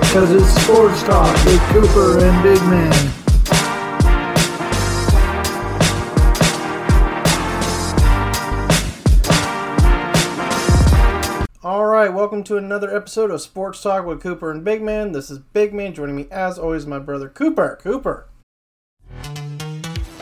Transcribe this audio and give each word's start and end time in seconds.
Because 0.00 0.30
it's 0.32 0.62
Sports 0.62 1.02
Talk 1.04 1.44
with 1.46 1.60
Cooper 1.70 2.18
and 2.22 2.42
Big 2.42 2.60
Man. 2.64 2.92
All 11.62 11.86
right, 11.86 12.12
welcome 12.12 12.44
to 12.44 12.58
another 12.58 12.94
episode 12.94 13.30
of 13.30 13.40
Sports 13.40 13.80
Talk 13.82 14.04
with 14.04 14.20
Cooper 14.20 14.50
and 14.50 14.62
Big 14.62 14.82
Man. 14.82 15.12
This 15.12 15.30
is 15.30 15.38
Big 15.38 15.72
Man 15.72 15.94
joining 15.94 16.16
me 16.16 16.26
as 16.30 16.58
always, 16.58 16.84
my 16.84 16.98
brother 16.98 17.30
Cooper. 17.30 17.78
Cooper. 17.80 18.26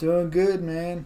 Doing 0.00 0.30
good, 0.30 0.62
man. 0.62 1.04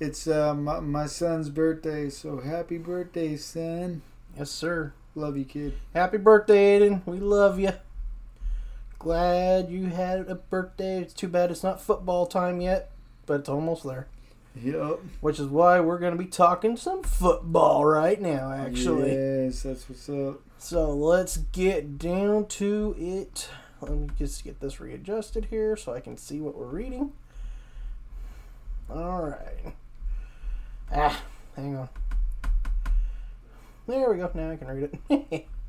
It's 0.00 0.26
uh, 0.26 0.52
my, 0.52 0.80
my 0.80 1.06
son's 1.06 1.48
birthday, 1.48 2.10
so 2.10 2.40
happy 2.40 2.76
birthday, 2.76 3.36
son. 3.36 4.02
Yes, 4.36 4.50
sir. 4.50 4.94
Love 5.14 5.36
you, 5.36 5.44
kid. 5.44 5.74
Happy 5.94 6.16
birthday, 6.16 6.80
Aiden. 6.80 7.06
We 7.06 7.20
love 7.20 7.60
you. 7.60 7.70
Glad 8.98 9.70
you 9.70 9.86
had 9.90 10.28
a 10.28 10.34
birthday. 10.34 11.00
It's 11.00 11.14
too 11.14 11.28
bad 11.28 11.52
it's 11.52 11.62
not 11.62 11.80
football 11.80 12.26
time 12.26 12.60
yet, 12.60 12.90
but 13.26 13.38
it's 13.38 13.48
almost 13.48 13.84
there. 13.84 14.08
Yep. 14.60 14.98
Which 15.20 15.38
is 15.38 15.46
why 15.46 15.78
we're 15.78 16.00
going 16.00 16.16
to 16.16 16.18
be 16.18 16.28
talking 16.28 16.76
some 16.76 17.04
football 17.04 17.84
right 17.84 18.20
now, 18.20 18.50
actually. 18.50 19.12
Yes, 19.12 19.62
that's 19.62 19.88
what's 19.88 20.08
up. 20.08 20.40
So 20.58 20.90
let's 20.90 21.36
get 21.36 21.96
down 21.96 22.46
to 22.46 22.96
it. 22.98 23.48
Let 23.80 23.92
me 23.92 24.08
just 24.18 24.42
get 24.42 24.58
this 24.58 24.80
readjusted 24.80 25.44
here 25.44 25.76
so 25.76 25.94
I 25.94 26.00
can 26.00 26.16
see 26.16 26.40
what 26.40 26.56
we're 26.56 26.66
reading. 26.66 27.12
All 28.94 29.22
right. 29.22 29.74
Ah, 30.94 31.22
hang 31.56 31.76
on. 31.76 31.88
There 33.86 34.10
we 34.10 34.18
go. 34.18 34.30
Now 34.34 34.50
I 34.50 34.56
can 34.56 34.68
read 34.68 34.98
it. 35.08 35.46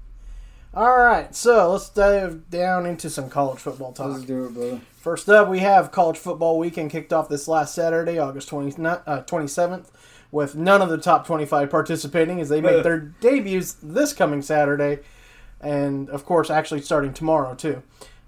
All 0.76 0.98
right, 0.98 1.36
so 1.36 1.72
let's 1.72 1.88
dive 1.90 2.50
down 2.50 2.88
into 2.88 3.08
some 3.08 3.30
college 3.30 3.60
football 3.60 3.94
talk. 3.94 4.14
Let's 4.14 4.26
do 4.26 4.46
it, 4.46 4.56
brother. 4.56 4.82
First 5.00 5.30
up, 5.30 5.48
we 5.48 5.60
have 5.60 5.92
college 5.92 6.18
football 6.18 6.58
weekend 6.58 6.90
kicked 6.90 7.14
off 7.14 7.30
this 7.30 7.48
last 7.48 7.76
Saturday, 7.76 8.18
August 8.18 8.50
20, 8.50 8.84
uh, 8.84 9.22
27th, 9.22 9.92
with 10.32 10.56
none 10.56 10.82
of 10.82 10.90
the 10.90 10.98
top 10.98 11.28
25 11.28 11.70
participating 11.70 12.42
as 12.42 12.50
they 12.50 12.60
make 12.60 12.82
their 12.82 13.00
debuts 13.00 13.74
this 13.84 14.14
coming 14.14 14.42
Saturday, 14.42 15.02
and 15.62 16.10
of 16.10 16.26
course, 16.26 16.50
actually 16.50 16.82
starting 16.82 17.14
tomorrow 17.14 17.54
too. 17.54 17.84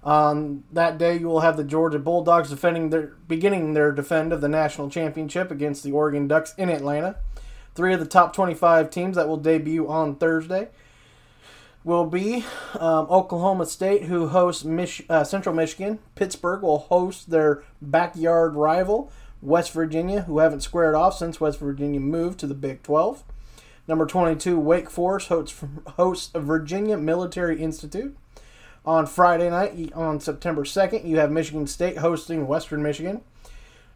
On 0.06 0.62
that 0.70 0.98
day, 0.98 1.18
you 1.18 1.26
will 1.26 1.40
have 1.40 1.56
the 1.56 1.64
Georgia 1.64 1.98
Bulldogs 1.98 2.50
defending 2.50 2.90
their 2.90 3.14
beginning 3.26 3.74
their 3.74 3.90
defend 3.90 4.32
of 4.32 4.40
the 4.40 4.48
national 4.48 4.88
championship 4.88 5.50
against 5.50 5.82
the 5.82 5.90
Oregon 5.90 6.28
Ducks 6.28 6.54
in 6.56 6.70
Atlanta. 6.70 7.16
Three 7.74 7.92
of 7.92 7.98
the 7.98 8.06
top 8.06 8.32
25 8.32 8.88
teams 8.88 9.16
that 9.16 9.26
will 9.26 9.36
debut 9.36 9.88
on 9.88 10.14
Thursday 10.14 10.68
will 11.82 12.06
be 12.06 12.44
um, 12.78 13.08
Oklahoma 13.10 13.66
State, 13.66 14.04
who 14.04 14.28
hosts 14.28 14.64
Mich- 14.64 15.04
uh, 15.10 15.24
Central 15.24 15.54
Michigan. 15.56 15.98
Pittsburgh 16.14 16.62
will 16.62 16.78
host 16.78 17.30
their 17.30 17.64
backyard 17.82 18.54
rival, 18.54 19.10
West 19.42 19.72
Virginia, 19.72 20.22
who 20.22 20.38
haven't 20.38 20.60
squared 20.60 20.94
off 20.94 21.18
since 21.18 21.40
West 21.40 21.58
Virginia 21.58 21.98
moved 21.98 22.38
to 22.38 22.46
the 22.46 22.54
Big 22.54 22.84
12. 22.84 23.24
Number 23.88 24.06
22, 24.06 24.56
Wake 24.58 24.88
Forest 24.88 25.28
hosts, 25.28 25.64
hosts 25.96 26.30
Virginia 26.32 26.96
Military 26.96 27.60
Institute. 27.60 28.16
On 28.86 29.04
Friday 29.04 29.50
night, 29.50 29.92
on 29.94 30.20
September 30.20 30.62
2nd, 30.62 31.04
you 31.04 31.18
have 31.18 31.32
Michigan 31.32 31.66
State 31.66 31.98
hosting 31.98 32.46
Western 32.46 32.84
Michigan. 32.84 33.20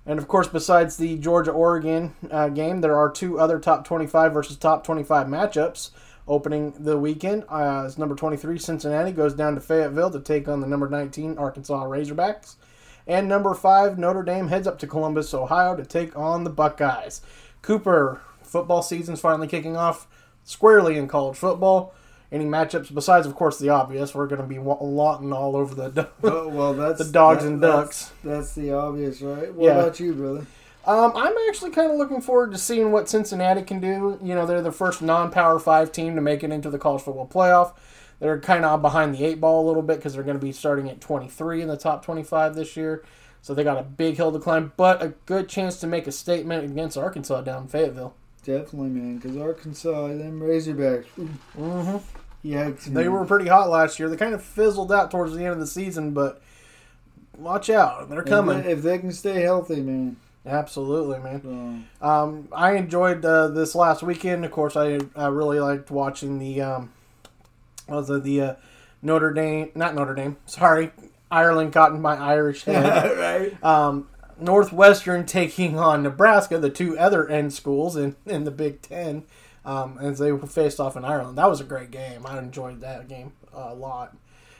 And 0.04 0.18
of 0.18 0.26
course, 0.26 0.48
besides 0.48 0.96
the 0.96 1.16
Georgia 1.16 1.52
Oregon 1.52 2.14
uh, 2.28 2.48
game, 2.48 2.80
there 2.80 2.96
are 2.96 3.08
two 3.08 3.38
other 3.38 3.60
top 3.60 3.84
25 3.84 4.32
versus 4.32 4.56
top 4.56 4.82
25 4.82 5.28
matchups 5.28 5.90
opening 6.26 6.74
the 6.76 6.98
weekend. 6.98 7.44
Uh, 7.48 7.84
as 7.84 7.98
number 7.98 8.16
23 8.16 8.58
Cincinnati 8.58 9.12
goes 9.12 9.32
down 9.32 9.54
to 9.54 9.60
Fayetteville 9.60 10.10
to 10.10 10.18
take 10.18 10.48
on 10.48 10.60
the 10.60 10.66
number 10.66 10.88
19 10.88 11.38
Arkansas 11.38 11.84
Razorbacks. 11.84 12.56
And 13.06 13.28
number 13.28 13.54
5 13.54 13.96
Notre 13.96 14.24
Dame 14.24 14.48
heads 14.48 14.66
up 14.66 14.80
to 14.80 14.88
Columbus, 14.88 15.32
Ohio 15.32 15.76
to 15.76 15.84
take 15.84 16.16
on 16.16 16.42
the 16.42 16.50
Buckeyes. 16.50 17.20
Cooper, 17.62 18.22
football 18.42 18.82
season's 18.82 19.20
finally 19.20 19.46
kicking 19.46 19.76
off 19.76 20.08
squarely 20.42 20.98
in 20.98 21.06
college 21.06 21.36
football. 21.36 21.94
Any 22.32 22.44
matchups 22.44 22.94
besides, 22.94 23.26
of 23.26 23.34
course, 23.34 23.58
the 23.58 23.70
obvious? 23.70 24.14
We're 24.14 24.28
going 24.28 24.40
to 24.40 24.46
be 24.46 24.58
lotting 24.60 25.32
all 25.32 25.56
over 25.56 25.74
the 25.74 26.08
Oh, 26.22 26.48
well, 26.48 26.74
that's 26.74 26.98
the 27.04 27.12
dogs 27.12 27.42
that- 27.42 27.48
and 27.50 27.62
that's- 27.62 27.82
ducks. 27.82 28.12
That's, 28.22 28.54
the 28.54 28.72
obvious, 28.72 29.20
right? 29.20 29.52
What 29.52 29.64
Yeah. 29.66 29.78
about 29.80 29.98
you, 30.00 30.12
brother? 30.14 30.46
Um, 30.86 31.12
I'm 31.14 31.34
actually 31.48 31.72
kind 31.72 31.90
of 31.90 31.98
looking 31.98 32.20
forward 32.22 32.52
to 32.52 32.58
seeing 32.58 32.90
what 32.92 33.08
Cincinnati 33.08 33.62
can 33.62 33.80
do. 33.80 34.18
You 34.22 34.34
know, 34.34 34.46
they're 34.46 34.62
the 34.62 34.72
first 34.72 35.02
non-power 35.02 35.58
five 35.58 35.92
team 35.92 36.14
to 36.14 36.20
make 36.22 36.42
it 36.42 36.50
into 36.52 36.70
the 36.70 36.78
college 36.78 37.02
football 37.02 37.26
playoff. 37.28 37.72
They're 38.18 38.40
kind 38.40 38.64
of 38.64 38.80
behind 38.80 39.14
the 39.14 39.24
eight 39.24 39.40
ball 39.40 39.64
a 39.64 39.66
little 39.66 39.82
bit 39.82 39.96
because 39.96 40.14
they're 40.14 40.22
going 40.22 40.38
to 40.38 40.44
be 40.44 40.52
starting 40.52 40.88
at 40.88 41.00
23 41.00 41.62
in 41.62 41.68
the 41.68 41.76
top 41.76 42.04
25 42.04 42.54
this 42.54 42.76
year. 42.76 43.04
So 43.42 43.54
they 43.54 43.64
got 43.64 43.78
a 43.78 43.82
big 43.82 44.16
hill 44.16 44.30
to 44.32 44.38
climb, 44.38 44.72
but 44.76 45.02
a 45.02 45.08
good 45.26 45.48
chance 45.48 45.78
to 45.80 45.86
make 45.86 46.06
a 46.06 46.12
statement 46.12 46.64
against 46.64 46.96
Arkansas 46.98 47.40
down 47.42 47.62
in 47.62 47.68
Fayetteville. 47.68 48.14
Definitely, 48.44 48.88
man. 48.90 49.16
Because 49.16 49.36
Arkansas, 49.36 50.08
them 50.08 50.40
Razorbacks. 50.40 51.06
Mm-hmm. 51.18 51.96
Yikes, 52.48 52.84
They 52.84 53.08
were 53.08 53.24
pretty 53.26 53.48
hot 53.48 53.68
last 53.68 53.98
year. 53.98 54.08
They 54.08 54.16
kind 54.16 54.32
of 54.34 54.42
fizzled 54.42 54.90
out 54.92 55.10
towards 55.10 55.34
the 55.34 55.44
end 55.44 55.52
of 55.52 55.60
the 55.60 55.66
season, 55.66 56.12
but 56.12 56.40
watch 57.36 57.68
out, 57.68 58.08
they're 58.08 58.20
If 58.22 58.26
coming. 58.28 58.62
they, 58.62 58.72
if 58.72 58.82
they 58.82 58.98
can 58.98 59.12
stay 59.12 59.42
healthy, 59.42 59.82
man. 59.82 60.16
Absolutely, 60.46 61.18
man. 61.18 61.86
So, 62.00 62.06
Um, 62.06 62.48
I 62.50 62.72
enjoyed 62.76 63.22
uh, 63.26 63.48
this 63.48 63.74
last 63.74 64.02
weekend. 64.02 64.46
Of 64.46 64.50
course, 64.52 64.74
I 64.74 64.98
I 65.14 65.26
really 65.26 65.60
liked 65.60 65.90
watching 65.90 66.38
the 66.38 66.62
um, 66.62 66.92
was 67.86 68.08
it 68.08 68.22
the 68.22 68.40
uh, 68.40 68.54
Notre 69.02 69.34
Dame, 69.34 69.70
not 69.74 69.94
Notre 69.94 70.14
Dame. 70.14 70.38
Sorry, 70.46 70.92
Ireland 71.30 71.72
got 71.72 71.92
in 71.92 72.00
my 72.00 72.14
Irish 72.16 72.64
head. 72.64 73.18
right? 73.52 73.62
um, 73.62 74.08
Northwestern 74.40 75.26
taking 75.26 75.78
on 75.78 76.02
Nebraska, 76.02 76.58
the 76.58 76.70
two 76.70 76.98
other 76.98 77.28
end 77.28 77.52
schools 77.52 77.96
in, 77.96 78.16
in 78.26 78.44
the 78.44 78.50
Big 78.50 78.82
Ten, 78.82 79.24
um, 79.64 79.98
as 80.00 80.18
they 80.18 80.36
faced 80.38 80.80
off 80.80 80.96
in 80.96 81.04
Ireland. 81.04 81.38
That 81.38 81.48
was 81.50 81.60
a 81.60 81.64
great 81.64 81.90
game. 81.90 82.26
I 82.26 82.38
enjoyed 82.38 82.80
that 82.80 83.08
game 83.08 83.32
a 83.52 83.74
lot. 83.74 84.16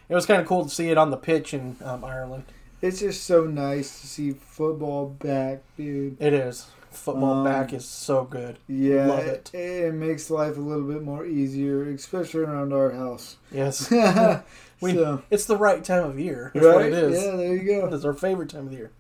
It 0.09 0.15
was 0.15 0.27
kind 0.27 0.41
of 0.41 0.47
cool 0.47 0.65
to 0.65 0.71
see 0.71 0.91
it 0.91 0.99
on 0.99 1.11
the 1.11 1.17
pitch 1.17 1.55
in 1.55 1.77
um, 1.85 2.05
Ireland. 2.05 2.45
It's 2.83 3.01
just 3.01 3.25
so 3.25 3.45
nice 3.45 4.01
to 4.01 4.07
see 4.07 4.33
football 4.33 5.07
back, 5.07 5.61
dude. 5.77 6.17
It 6.21 6.33
is. 6.33 6.67
Football 6.91 7.35
Um, 7.35 7.45
back 7.45 7.73
is 7.73 7.85
so 7.85 8.25
good. 8.25 8.59
Yeah, 8.67 9.07
Love 9.07 9.21
it. 9.21 9.51
it 9.55 9.95
makes 9.95 10.29
life 10.31 10.57
a 10.57 10.61
little 10.61 10.83
bit 10.93 11.03
more 11.03 11.25
easier, 11.25 11.85
especially 11.91 12.41
around 12.41 12.73
our 12.73 12.91
house. 12.91 13.37
Yes. 13.53 13.89
we, 13.91 13.99
We, 14.81 14.95
so, 14.95 15.23
It's 15.31 15.45
the 15.45 15.57
right 15.59 15.85
time 15.85 16.05
of 16.05 16.19
year. 16.19 16.51
That's 16.55 16.67
right? 16.67 16.75
what 16.77 16.87
it 16.87 16.93
is. 16.95 17.23
Yeah, 17.23 17.37
there 17.37 17.55
you 17.55 17.65
go. 17.81 17.95
It's 17.95 18.05
our 18.05 18.15
favorite 18.15 18.49
time 18.49 18.65
of 18.65 18.71
the 18.71 18.77
year. 18.79 18.91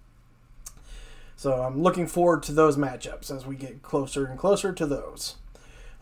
So 1.40 1.54
I'm 1.62 1.82
looking 1.82 2.06
forward 2.06 2.42
to 2.42 2.52
those 2.52 2.76
matchups 2.76 3.34
as 3.34 3.46
we 3.46 3.56
get 3.56 3.80
closer 3.80 4.26
and 4.26 4.38
closer 4.38 4.74
to 4.74 4.84
those. 4.84 5.36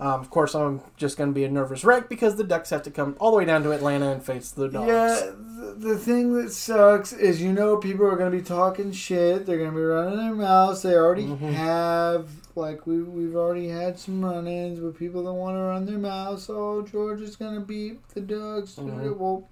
Um, 0.00 0.18
of 0.20 0.30
course, 0.30 0.52
I'm 0.52 0.80
just 0.96 1.16
going 1.16 1.30
to 1.30 1.34
be 1.34 1.44
a 1.44 1.48
nervous 1.48 1.84
wreck 1.84 2.08
because 2.08 2.34
the 2.34 2.42
Ducks 2.42 2.70
have 2.70 2.82
to 2.82 2.90
come 2.90 3.14
all 3.20 3.30
the 3.30 3.36
way 3.36 3.44
down 3.44 3.62
to 3.62 3.70
Atlanta 3.70 4.10
and 4.10 4.20
face 4.20 4.50
the 4.50 4.66
Dogs. 4.66 4.88
Yeah, 4.88 5.30
the, 5.76 5.96
thing 5.96 6.32
that 6.34 6.50
sucks 6.50 7.12
is 7.12 7.40
you 7.40 7.52
know 7.52 7.76
people 7.76 8.04
are 8.04 8.16
going 8.16 8.32
to 8.32 8.36
be 8.36 8.42
talking 8.42 8.90
shit. 8.90 9.46
They're 9.46 9.58
going 9.58 9.70
to 9.70 9.76
be 9.76 9.80
running 9.82 10.16
their 10.16 10.34
mouths. 10.34 10.82
They 10.82 10.96
already 10.96 11.26
Mm-hmm. 11.26 11.52
have 11.52 12.28
like 12.56 12.84
we 12.88 13.00
we've 13.02 13.36
already 13.36 13.68
had 13.68 13.96
some 13.96 14.24
run-ins 14.24 14.80
with 14.80 14.98
people 14.98 15.22
that 15.22 15.32
want 15.32 15.54
to 15.56 15.60
run 15.60 15.86
their 15.86 15.98
mouths. 15.98 16.50
Oh, 16.50 16.82
Georgia's 16.82 17.36
going 17.36 17.54
to 17.54 17.60
beat 17.60 18.00
the 18.08 18.22
Ducks. 18.22 18.74
Mhm. 18.74 19.16
Well, 19.16 19.48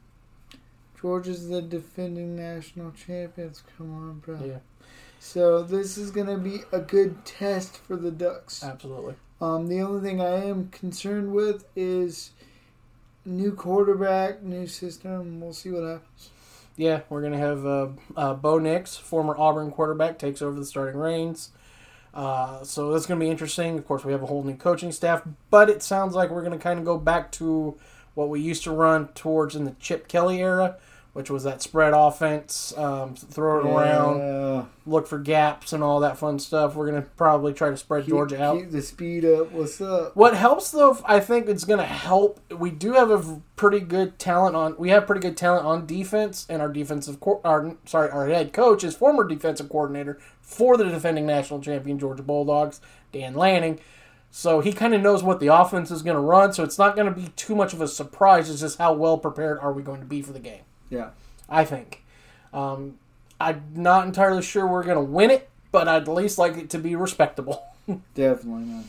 Georgia's 1.00 1.48
the 1.48 1.62
defending 1.62 2.34
national 2.34 2.90
champions. 2.90 3.62
Come 3.78 3.94
on, 3.94 4.18
bro. 4.18 4.44
Yeah. 4.44 4.58
So 5.18 5.62
this 5.62 5.98
is 5.98 6.10
going 6.10 6.28
to 6.28 6.38
be 6.38 6.60
a 6.72 6.80
good 6.80 7.24
test 7.24 7.76
for 7.76 7.96
the 7.96 8.10
Ducks. 8.10 8.62
Absolutely. 8.62 9.14
Um, 9.40 9.66
the 9.66 9.80
only 9.80 10.00
thing 10.08 10.20
I 10.20 10.44
am 10.46 10.68
concerned 10.68 11.32
with 11.32 11.66
is 11.74 12.30
new 13.24 13.52
quarterback, 13.52 14.42
new 14.42 14.66
system. 14.66 15.40
We'll 15.40 15.52
see 15.52 15.70
what 15.70 15.82
happens. 15.82 16.30
Yeah, 16.76 17.00
we're 17.08 17.20
going 17.20 17.32
to 17.32 17.38
have 17.38 17.66
uh, 17.66 17.88
uh, 18.16 18.34
Bo 18.34 18.58
Nix, 18.58 18.96
former 18.96 19.34
Auburn 19.36 19.70
quarterback, 19.70 20.18
takes 20.18 20.42
over 20.42 20.58
the 20.58 20.66
starting 20.66 21.00
reins. 21.00 21.50
Uh, 22.14 22.62
so 22.64 22.92
that's 22.92 23.06
going 23.06 23.20
to 23.20 23.24
be 23.24 23.30
interesting. 23.30 23.78
Of 23.78 23.86
course, 23.86 24.04
we 24.04 24.12
have 24.12 24.22
a 24.22 24.26
whole 24.26 24.42
new 24.42 24.56
coaching 24.56 24.92
staff, 24.92 25.22
but 25.50 25.69
it 25.69 25.82
sounds 25.82 26.14
like 26.14 26.30
we're 26.30 26.42
going 26.42 26.52
to 26.52 26.62
kind 26.62 26.78
of 26.78 26.84
go 26.84 26.98
back 26.98 27.30
to 27.32 27.78
what 28.14 28.30
we 28.30 28.40
used 28.40 28.64
to 28.64 28.70
run 28.70 29.08
towards 29.08 29.54
in 29.54 29.64
the 29.64 29.74
Chip 29.78 30.08
Kelly 30.08 30.40
era, 30.40 30.76
which 31.16 31.30
was 31.30 31.44
that 31.44 31.62
spread 31.62 31.94
offense, 31.94 32.76
um, 32.76 33.16
throw 33.16 33.60
it 33.60 33.66
around, 33.66 34.68
look 34.84 35.06
for 35.06 35.18
gaps, 35.18 35.72
and 35.72 35.82
all 35.82 36.00
that 36.00 36.18
fun 36.18 36.38
stuff. 36.38 36.74
We're 36.74 36.90
going 36.90 37.02
to 37.02 37.08
probably 37.16 37.54
try 37.54 37.70
to 37.70 37.76
spread 37.78 38.04
Keep, 38.04 38.10
Georgia 38.10 38.42
out. 38.42 38.58
Keep 38.58 38.70
the 38.70 38.82
speed 38.82 39.24
up. 39.24 39.50
What's 39.50 39.80
up? 39.80 40.14
What 40.14 40.36
helps 40.36 40.72
though, 40.72 40.98
I 41.06 41.20
think 41.20 41.48
it's 41.48 41.64
going 41.64 41.78
to 41.78 41.86
help. 41.86 42.38
We 42.52 42.70
do 42.70 42.92
have 42.92 43.10
a 43.10 43.40
pretty 43.56 43.80
good 43.80 44.18
talent 44.18 44.56
on. 44.56 44.76
We 44.76 44.90
have 44.90 45.06
pretty 45.06 45.22
good 45.22 45.38
talent 45.38 45.64
on 45.64 45.86
defense, 45.86 46.44
and 46.50 46.60
our 46.60 46.68
defensive, 46.68 47.19
co- 47.19 47.40
our 47.46 47.78
sorry, 47.86 48.10
our 48.10 48.28
head 48.28 48.52
coach 48.52 48.84
is 48.84 48.94
former 48.94 49.26
defensive 49.26 49.70
coordinator 49.70 50.20
for 50.42 50.76
the 50.76 50.84
defending 50.84 51.24
national 51.24 51.62
champion 51.62 51.98
Georgia 51.98 52.22
Bulldogs, 52.22 52.82
Dan 53.12 53.32
Lanning. 53.32 53.80
So 54.30 54.60
he 54.60 54.70
kind 54.70 54.92
of 54.92 55.00
knows 55.00 55.22
what 55.22 55.40
the 55.40 55.46
offense 55.46 55.90
is 55.90 56.02
going 56.02 56.16
to 56.16 56.20
run. 56.20 56.52
So 56.52 56.62
it's 56.62 56.76
not 56.76 56.94
going 56.94 57.08
to 57.08 57.19
be 57.19 57.28
too 57.36 57.54
much 57.54 57.72
of 57.72 57.80
a 57.80 57.88
surprise. 57.88 58.50
It's 58.50 58.60
just 58.60 58.76
how 58.76 58.92
well 58.92 59.16
prepared 59.16 59.58
are 59.60 59.72
we 59.72 59.82
going 59.82 60.00
to 60.00 60.06
be 60.06 60.20
for 60.20 60.34
the 60.34 60.40
game. 60.40 60.60
Yeah. 60.90 61.10
I 61.48 61.64
think. 61.64 62.04
Um, 62.52 62.98
I'm 63.40 63.62
not 63.74 64.06
entirely 64.06 64.42
sure 64.42 64.66
we're 64.66 64.84
going 64.84 64.96
to 64.96 65.12
win 65.12 65.30
it, 65.30 65.48
but 65.72 65.88
I'd 65.88 66.02
at 66.02 66.08
least 66.08 66.38
like 66.38 66.56
it 66.56 66.70
to 66.70 66.78
be 66.78 66.96
respectable. 66.96 67.64
Definitely 68.14 68.64
not. 68.64 68.84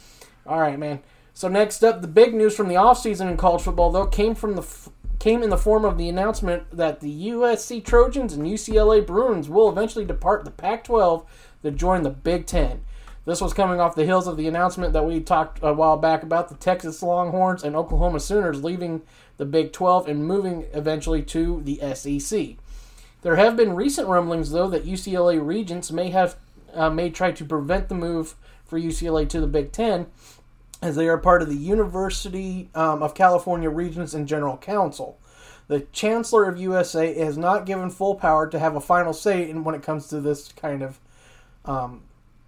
All 0.45 0.59
right, 0.59 0.79
man. 0.79 1.01
So 1.33 1.47
next 1.47 1.83
up, 1.83 2.01
the 2.01 2.07
big 2.07 2.33
news 2.33 2.55
from 2.55 2.67
the 2.67 2.75
offseason 2.75 3.29
in 3.29 3.37
college 3.37 3.61
football, 3.61 3.91
though, 3.91 4.07
came 4.07 4.33
from 4.33 4.55
the 4.55 4.61
f- 4.61 4.89
came 5.19 5.43
in 5.43 5.49
the 5.49 5.57
form 5.57 5.83
of 5.83 5.97
the 5.97 6.09
announcement 6.09 6.63
that 6.71 6.99
the 6.99 7.29
USC 7.29 7.83
Trojans 7.83 8.33
and 8.33 8.45
UCLA 8.45 9.05
Bruins 9.05 9.49
will 9.49 9.69
eventually 9.69 10.05
depart 10.05 10.45
the 10.45 10.51
Pac-12 10.51 11.25
to 11.63 11.71
join 11.71 12.03
the 12.03 12.09
Big 12.09 12.45
Ten. 12.45 12.83
This 13.25 13.41
was 13.41 13.53
coming 13.53 13.81
off 13.81 13.95
the 13.95 14.05
heels 14.05 14.25
of 14.25 14.37
the 14.37 14.47
announcement 14.47 14.93
that 14.93 15.05
we 15.05 15.19
talked 15.19 15.59
a 15.61 15.73
while 15.73 15.97
back 15.97 16.23
about 16.23 16.47
the 16.47 16.55
Texas 16.55 17.03
Longhorns 17.03 17.63
and 17.63 17.75
Oklahoma 17.75 18.21
Sooners 18.21 18.63
leaving 18.63 19.01
the 19.37 19.45
Big 19.45 19.71
12 19.71 20.07
and 20.07 20.25
moving 20.25 20.65
eventually 20.73 21.21
to 21.23 21.61
the 21.63 21.79
SEC. 21.93 22.55
There 23.21 23.35
have 23.35 23.55
been 23.55 23.75
recent 23.75 24.07
rumblings, 24.07 24.51
though, 24.51 24.69
that 24.69 24.85
UCLA 24.85 25.45
regents 25.45 25.91
may 25.91 26.09
have 26.09 26.37
uh, 26.73 26.89
may 26.89 27.09
try 27.09 27.31
to 27.31 27.45
prevent 27.45 27.89
the 27.89 27.95
move 27.95 28.35
for 28.65 28.79
UCLA 28.79 29.27
to 29.29 29.39
the 29.39 29.47
Big 29.47 29.71
Ten, 29.71 30.07
as 30.81 30.95
they 30.95 31.07
are 31.07 31.17
part 31.17 31.41
of 31.41 31.49
the 31.49 31.55
University 31.55 32.69
um, 32.75 33.01
of 33.01 33.15
California 33.15 33.69
Regents 33.69 34.13
and 34.13 34.27
General 34.27 34.57
Council. 34.57 35.17
The 35.67 35.81
Chancellor 35.91 36.45
of 36.45 36.59
USA 36.59 37.13
has 37.19 37.37
not 37.37 37.65
given 37.65 37.89
full 37.89 38.15
power 38.15 38.47
to 38.47 38.59
have 38.59 38.75
a 38.75 38.81
final 38.81 39.13
say 39.13 39.49
in 39.49 39.63
when 39.63 39.75
it 39.75 39.83
comes 39.83 40.07
to 40.07 40.21
this 40.21 40.51
kind 40.53 40.81
of 40.81 40.99
um, 41.65 42.03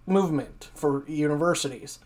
movement 0.06 0.70
for 0.74 1.04
universities. 1.06 1.98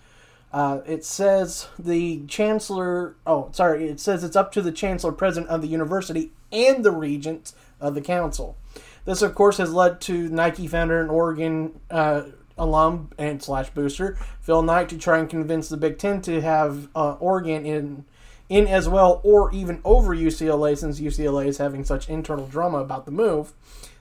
Uh, 0.54 0.82
it 0.86 1.04
says 1.04 1.66
the 1.80 2.24
chancellor. 2.28 3.16
Oh, 3.26 3.48
sorry. 3.50 3.88
It 3.88 3.98
says 3.98 4.22
it's 4.22 4.36
up 4.36 4.52
to 4.52 4.62
the 4.62 4.70
chancellor, 4.70 5.10
president 5.10 5.50
of 5.50 5.62
the 5.62 5.66
university, 5.66 6.30
and 6.52 6.84
the 6.84 6.92
regents 6.92 7.56
of 7.80 7.96
the 7.96 8.00
council. 8.00 8.56
This, 9.04 9.20
of 9.20 9.34
course, 9.34 9.56
has 9.56 9.72
led 9.72 10.00
to 10.02 10.28
Nike 10.28 10.68
founder 10.68 11.00
and 11.00 11.10
Oregon 11.10 11.80
uh, 11.90 12.26
alum 12.56 13.10
and 13.18 13.42
slash 13.42 13.70
booster 13.70 14.16
Phil 14.42 14.62
Knight 14.62 14.88
to 14.90 14.96
try 14.96 15.18
and 15.18 15.28
convince 15.28 15.68
the 15.68 15.76
Big 15.76 15.98
Ten 15.98 16.22
to 16.22 16.40
have 16.40 16.88
uh, 16.94 17.16
Oregon 17.18 17.66
in 17.66 18.04
in 18.48 18.68
as 18.68 18.88
well, 18.88 19.20
or 19.24 19.52
even 19.52 19.80
over 19.84 20.14
UCLA, 20.14 20.78
since 20.78 21.00
UCLA 21.00 21.46
is 21.46 21.58
having 21.58 21.82
such 21.82 22.08
internal 22.08 22.46
drama 22.46 22.78
about 22.78 23.06
the 23.06 23.10
move. 23.10 23.54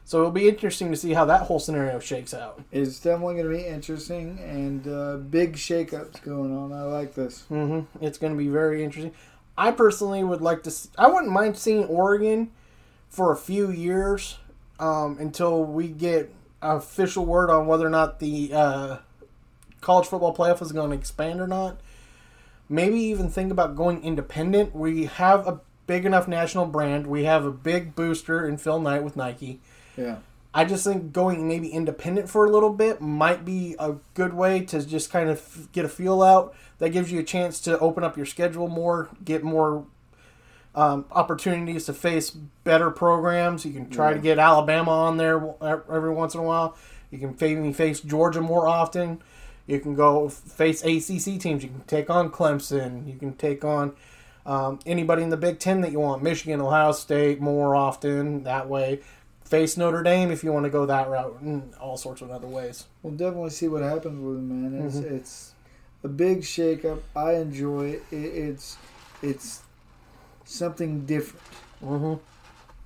So 0.05 0.19
it'll 0.19 0.31
be 0.31 0.49
interesting 0.49 0.91
to 0.91 0.97
see 0.97 1.13
how 1.13 1.25
that 1.25 1.43
whole 1.43 1.59
scenario 1.59 1.99
shakes 1.99 2.33
out. 2.33 2.61
It's 2.71 2.99
definitely 2.99 3.35
going 3.35 3.49
to 3.49 3.57
be 3.57 3.65
interesting 3.65 4.37
and 4.39 4.87
uh, 4.87 5.17
big 5.17 5.53
shakeups 5.55 6.21
going 6.23 6.55
on. 6.55 6.73
I 6.73 6.81
like 6.83 7.15
this. 7.15 7.43
hmm 7.43 7.81
It's 8.01 8.17
going 8.17 8.33
to 8.33 8.37
be 8.37 8.49
very 8.49 8.83
interesting. 8.83 9.13
I 9.57 9.71
personally 9.71 10.23
would 10.23 10.41
like 10.41 10.63
to. 10.63 10.71
See, 10.71 10.89
I 10.97 11.07
wouldn't 11.07 11.31
mind 11.31 11.57
seeing 11.57 11.85
Oregon 11.85 12.51
for 13.09 13.31
a 13.31 13.37
few 13.37 13.71
years 13.71 14.37
um, 14.79 15.17
until 15.19 15.63
we 15.63 15.87
get 15.87 16.33
official 16.61 17.25
word 17.25 17.49
on 17.49 17.67
whether 17.67 17.85
or 17.85 17.89
not 17.89 18.19
the 18.19 18.51
uh, 18.53 18.97
college 19.81 20.07
football 20.07 20.35
playoff 20.35 20.61
is 20.61 20.71
going 20.71 20.89
to 20.89 20.95
expand 20.97 21.39
or 21.39 21.47
not. 21.47 21.79
Maybe 22.67 22.99
even 22.99 23.29
think 23.29 23.51
about 23.51 23.75
going 23.75 24.03
independent. 24.03 24.75
We 24.75 25.05
have 25.05 25.45
a 25.47 25.59
big 25.85 26.05
enough 26.05 26.27
national 26.27 26.65
brand. 26.65 27.07
We 27.07 27.25
have 27.25 27.45
a 27.45 27.51
big 27.51 27.93
booster 27.95 28.47
in 28.47 28.57
Phil 28.57 28.79
Knight 28.79 29.03
with 29.03 29.15
Nike. 29.15 29.59
Yeah. 29.97 30.17
I 30.53 30.65
just 30.65 30.83
think 30.83 31.13
going 31.13 31.47
maybe 31.47 31.69
independent 31.69 32.29
for 32.29 32.45
a 32.45 32.49
little 32.49 32.69
bit 32.69 33.01
might 33.01 33.43
be 33.43 33.75
a 33.79 33.95
good 34.13 34.33
way 34.33 34.61
to 34.65 34.85
just 34.85 35.11
kind 35.11 35.29
of 35.29 35.67
get 35.71 35.83
a 35.83 35.89
feel 35.89 36.21
out. 36.21 36.55
That 36.77 36.89
gives 36.89 37.11
you 37.11 37.19
a 37.19 37.23
chance 37.23 37.59
to 37.61 37.79
open 37.79 38.03
up 38.03 38.17
your 38.17 38.25
schedule 38.25 38.67
more, 38.67 39.09
get 39.23 39.43
more 39.43 39.85
um, 40.75 41.05
opportunities 41.11 41.85
to 41.85 41.93
face 41.93 42.29
better 42.29 42.91
programs. 42.91 43.65
You 43.65 43.73
can 43.73 43.89
try 43.89 44.13
to 44.13 44.19
get 44.19 44.37
Alabama 44.37 44.91
on 44.91 45.17
there 45.17 45.37
every 45.61 46.13
once 46.13 46.33
in 46.35 46.39
a 46.39 46.43
while. 46.43 46.77
You 47.09 47.19
can 47.19 47.35
maybe 47.39 47.73
face 47.73 47.99
Georgia 47.99 48.41
more 48.41 48.67
often. 48.67 49.21
You 49.65 49.79
can 49.79 49.95
go 49.95 50.29
face 50.29 50.83
ACC 50.83 51.39
teams. 51.39 51.63
You 51.63 51.69
can 51.69 51.83
take 51.87 52.09
on 52.09 52.29
Clemson. 52.29 53.07
You 53.07 53.15
can 53.17 53.33
take 53.33 53.63
on 53.63 53.95
um, 54.45 54.79
anybody 54.85 55.23
in 55.23 55.29
the 55.29 55.37
Big 55.37 55.59
Ten 55.59 55.81
that 55.81 55.91
you 55.91 55.99
want. 55.99 56.21
Michigan, 56.21 56.59
Ohio 56.59 56.91
State 56.91 57.39
more 57.39 57.75
often 57.75 58.43
that 58.43 58.67
way. 58.67 58.99
Face 59.53 59.77
Notre 59.77 60.01
Dame 60.01 60.31
if 60.31 60.43
you 60.43 60.51
want 60.51 60.63
to 60.65 60.71
go 60.71 60.87
that 60.87 61.07
route, 61.09 61.39
and 61.41 61.75
all 61.75 61.95
sorts 61.95 62.23
of 62.23 62.31
other 62.31 62.47
ways. 62.47 62.87
We'll 63.03 63.13
definitely 63.13 63.51
see 63.51 63.67
what 63.67 63.83
happens 63.83 64.19
with 64.19 64.37
him, 64.37 64.49
man. 64.73 64.83
It's 64.87 64.95
Mm-hmm. 64.95 65.15
it's 65.15 65.53
a 66.03 66.07
big 66.07 66.41
shakeup. 66.41 67.01
I 67.15 67.35
enjoy 67.35 67.89
it. 67.89 68.03
it 68.09 68.15
it's 68.15 68.77
it's 69.21 69.61
something 70.43 71.05
different. 71.05 71.45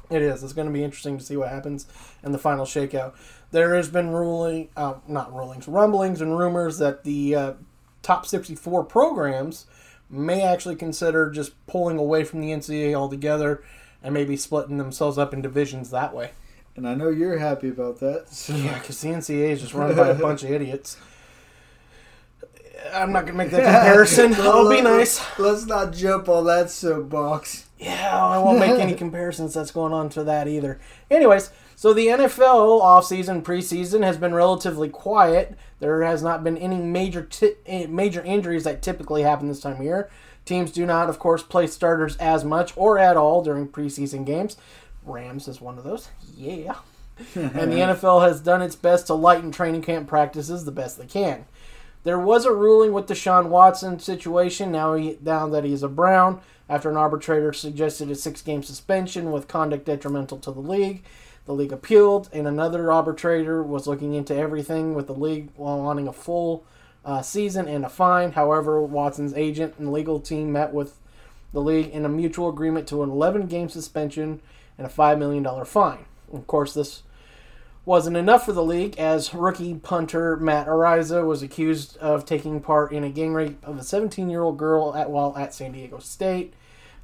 It 0.09 0.21
is. 0.21 0.43
It's 0.43 0.51
going 0.51 0.67
to 0.67 0.73
be 0.73 0.83
interesting 0.83 1.17
to 1.17 1.23
see 1.23 1.37
what 1.37 1.47
happens 1.47 1.87
in 2.21 2.33
the 2.33 2.37
final 2.37 2.65
shakeout. 2.65 3.13
There 3.51 3.73
has 3.75 3.87
been 3.87 4.09
ruling, 4.09 4.67
uh, 4.75 4.95
not 5.07 5.33
rulings, 5.33 5.69
rumblings 5.69 6.19
and 6.19 6.37
rumors 6.37 6.79
that 6.79 7.05
the 7.05 7.33
uh, 7.33 7.53
top 8.01 8.25
64 8.25 8.83
programs 8.83 9.67
may 10.09 10.41
actually 10.41 10.75
consider 10.75 11.29
just 11.31 11.53
pulling 11.65 11.97
away 11.97 12.25
from 12.25 12.41
the 12.41 12.49
NCAA 12.51 12.93
altogether 12.93 13.63
and 14.03 14.13
maybe 14.13 14.35
splitting 14.35 14.77
themselves 14.77 15.17
up 15.17 15.33
in 15.33 15.41
divisions 15.41 15.91
that 15.91 16.13
way. 16.13 16.31
And 16.77 16.87
I 16.87 16.95
know 16.95 17.09
you're 17.09 17.39
happy 17.39 17.69
about 17.69 17.99
that. 17.99 18.27
So. 18.31 18.55
Yeah, 18.55 18.77
because 18.79 19.01
the 19.01 19.09
NCAA 19.09 19.49
is 19.51 19.61
just 19.61 19.73
run 19.73 19.95
by 19.95 20.09
a 20.09 20.13
bunch 20.15 20.43
of 20.43 20.51
idiots. 20.51 20.97
I'm 22.93 23.11
not 23.11 23.25
gonna 23.25 23.37
make 23.37 23.51
that 23.51 23.63
comparison. 23.63 24.33
I'll 24.37 24.69
be 24.69 24.81
nice. 24.81 25.21
Let's 25.37 25.65
not 25.65 25.91
jump 25.91 26.29
on 26.29 26.45
that 26.45 26.69
soapbox. 26.69 27.65
Yeah, 27.79 28.15
I 28.15 28.37
won't 28.37 28.59
make 28.59 28.79
any 28.79 28.93
comparisons 29.05 29.53
that's 29.53 29.71
going 29.71 29.91
on 29.93 30.09
to 30.09 30.23
that 30.23 30.47
either. 30.47 30.79
Anyways, 31.11 31.51
so 31.75 31.93
the 31.93 32.07
NFL 32.07 32.81
offseason, 32.81 33.43
preseason 33.43 34.03
has 34.03 34.17
been 34.17 34.33
relatively 34.33 34.89
quiet. 34.89 35.57
There 35.79 36.01
has 36.03 36.23
not 36.23 36.43
been 36.43 36.57
any 36.57 36.77
major 36.77 37.23
ti- 37.23 37.55
eh, 37.65 37.87
major 37.87 38.21
injuries 38.23 38.63
that 38.63 38.81
typically 38.81 39.23
happen 39.23 39.47
this 39.47 39.59
time 39.59 39.77
of 39.77 39.83
year. 39.83 40.09
Teams 40.45 40.71
do 40.71 40.85
not, 40.85 41.09
of 41.09 41.19
course, 41.19 41.43
play 41.43 41.67
starters 41.67 42.15
as 42.17 42.45
much 42.45 42.71
or 42.77 42.97
at 42.97 43.17
all 43.17 43.43
during 43.43 43.67
preseason 43.67 44.25
games. 44.25 44.55
Rams 45.09 45.47
is 45.47 45.61
one 45.61 45.77
of 45.77 45.83
those. 45.83 46.09
Yeah. 46.35 46.75
and 47.35 47.71
the 47.71 47.77
NFL 47.77 48.27
has 48.27 48.39
done 48.39 48.61
its 48.61 48.75
best 48.75 49.07
to 49.07 49.13
lighten 49.13 49.51
training 49.51 49.81
camp 49.81 50.07
practices 50.07 50.65
the 50.65 50.71
best 50.71 50.97
they 50.97 51.05
can. 51.05 51.45
There 52.03 52.19
was 52.19 52.45
a 52.45 52.53
ruling 52.53 52.93
with 52.93 53.07
the 53.07 53.15
Deshaun 53.15 53.47
Watson 53.47 53.99
situation. 53.99 54.71
Now, 54.71 54.93
he, 54.93 55.17
now 55.21 55.47
that 55.49 55.63
he's 55.63 55.83
a 55.83 55.89
Brown, 55.89 56.41
after 56.69 56.89
an 56.89 56.97
arbitrator 56.97 57.53
suggested 57.53 58.11
a 58.11 58.15
six-game 58.15 58.63
suspension 58.63 59.31
with 59.31 59.47
conduct 59.47 59.85
detrimental 59.85 60.37
to 60.39 60.51
the 60.51 60.59
league, 60.59 61.03
the 61.45 61.53
league 61.53 61.71
appealed, 61.71 62.29
and 62.33 62.47
another 62.47 62.91
arbitrator 62.91 63.63
was 63.63 63.87
looking 63.87 64.13
into 64.13 64.35
everything 64.35 64.93
with 64.93 65.07
the 65.07 65.13
league 65.13 65.49
while 65.55 65.81
wanting 65.81 66.07
a 66.07 66.13
full 66.13 66.65
uh, 67.05 67.21
season 67.21 67.67
and 67.67 67.85
a 67.85 67.89
fine. 67.89 68.33
However, 68.33 68.81
Watson's 68.81 69.33
agent 69.33 69.75
and 69.79 69.91
legal 69.91 70.19
team 70.19 70.51
met 70.51 70.73
with 70.73 70.99
the 71.53 71.61
league 71.61 71.89
in 71.89 72.05
a 72.05 72.09
mutual 72.09 72.49
agreement 72.49 72.87
to 72.89 73.01
an 73.01 73.09
11-game 73.09 73.69
suspension 73.69 74.41
and 74.77 74.85
a 74.85 74.89
five 74.89 75.17
million 75.17 75.43
dollar 75.43 75.65
fine. 75.65 76.05
Of 76.31 76.47
course, 76.47 76.73
this 76.73 77.03
wasn't 77.85 78.17
enough 78.17 78.45
for 78.45 78.51
the 78.51 78.63
league 78.63 78.97
as 78.97 79.33
rookie 79.33 79.73
punter 79.75 80.35
Matt 80.35 80.67
Araiza 80.67 81.25
was 81.25 81.41
accused 81.41 81.95
of 81.97 82.25
taking 82.25 82.59
part 82.59 82.91
in 82.91 83.03
a 83.05 83.09
gang 83.09 83.33
rape 83.33 83.65
of 83.65 83.77
a 83.77 83.81
17-year-old 83.81 84.57
girl 84.57 84.93
at 84.93 85.09
while 85.09 85.37
at 85.37 85.53
San 85.53 85.71
Diego 85.71 85.99
State. 85.99 86.53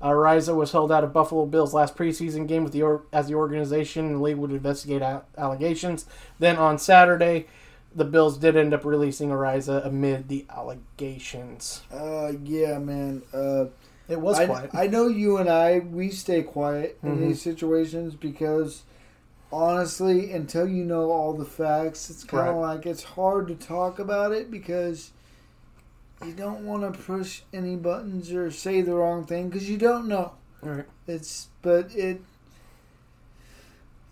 Araiza 0.01 0.53
was 0.53 0.73
held 0.73 0.91
out 0.91 1.05
of 1.05 1.13
Buffalo 1.13 1.45
Bills 1.45 1.73
last 1.73 1.95
preseason 1.95 2.45
game 2.49 2.65
with 2.65 2.73
the 2.73 2.81
or, 2.81 3.03
as 3.13 3.27
the 3.27 3.35
organization 3.35 4.07
and 4.07 4.15
the 4.15 4.19
league 4.19 4.35
would 4.35 4.51
investigate 4.51 5.01
a- 5.01 5.21
allegations. 5.37 6.05
Then 6.39 6.57
on 6.57 6.77
Saturday, 6.77 7.47
the 7.95 8.03
Bills 8.03 8.37
did 8.37 8.57
end 8.57 8.73
up 8.73 8.83
releasing 8.83 9.29
Araiza 9.29 9.85
amid 9.85 10.27
the 10.27 10.45
allegations. 10.49 11.83
Uh, 11.93 12.33
yeah, 12.43 12.77
man. 12.79 13.21
Uh, 13.33 13.65
It 14.09 14.19
was 14.19 14.37
I, 14.39 14.45
quiet. 14.45 14.69
I 14.73 14.87
know 14.87 15.07
you 15.07 15.37
and 15.37 15.49
I 15.49 15.79
we 15.79 16.09
stay 16.09 16.43
quiet 16.43 16.97
in 17.03 17.17
Mhm. 17.17 17.27
these 17.27 17.41
situations 17.41 18.15
because 18.15 18.83
honestly, 19.51 20.31
until 20.31 20.67
you 20.67 20.83
know 20.83 21.11
all 21.11 21.33
the 21.33 21.45
facts, 21.45 22.09
it's 22.09 22.23
kind 22.23 22.49
of 22.49 22.55
Right. 22.55 22.75
like 22.75 22.85
it's 22.85 23.03
hard 23.03 23.47
to 23.47 23.55
talk 23.55 23.99
about 23.99 24.31
it 24.31 24.49
because 24.51 25.11
you 26.25 26.33
don't 26.33 26.65
want 26.65 26.81
to 26.91 26.99
push 27.01 27.41
any 27.53 27.75
buttons 27.75 28.31
or 28.31 28.49
say 28.51 28.81
the 28.81 28.93
wrong 28.95 29.25
thing 29.25 29.49
because 29.49 29.69
you 29.69 29.77
don't 29.77 30.07
know. 30.07 30.31
Right. 30.61 30.85
It's 31.07 31.47
but 31.61 31.95
it 31.95 32.21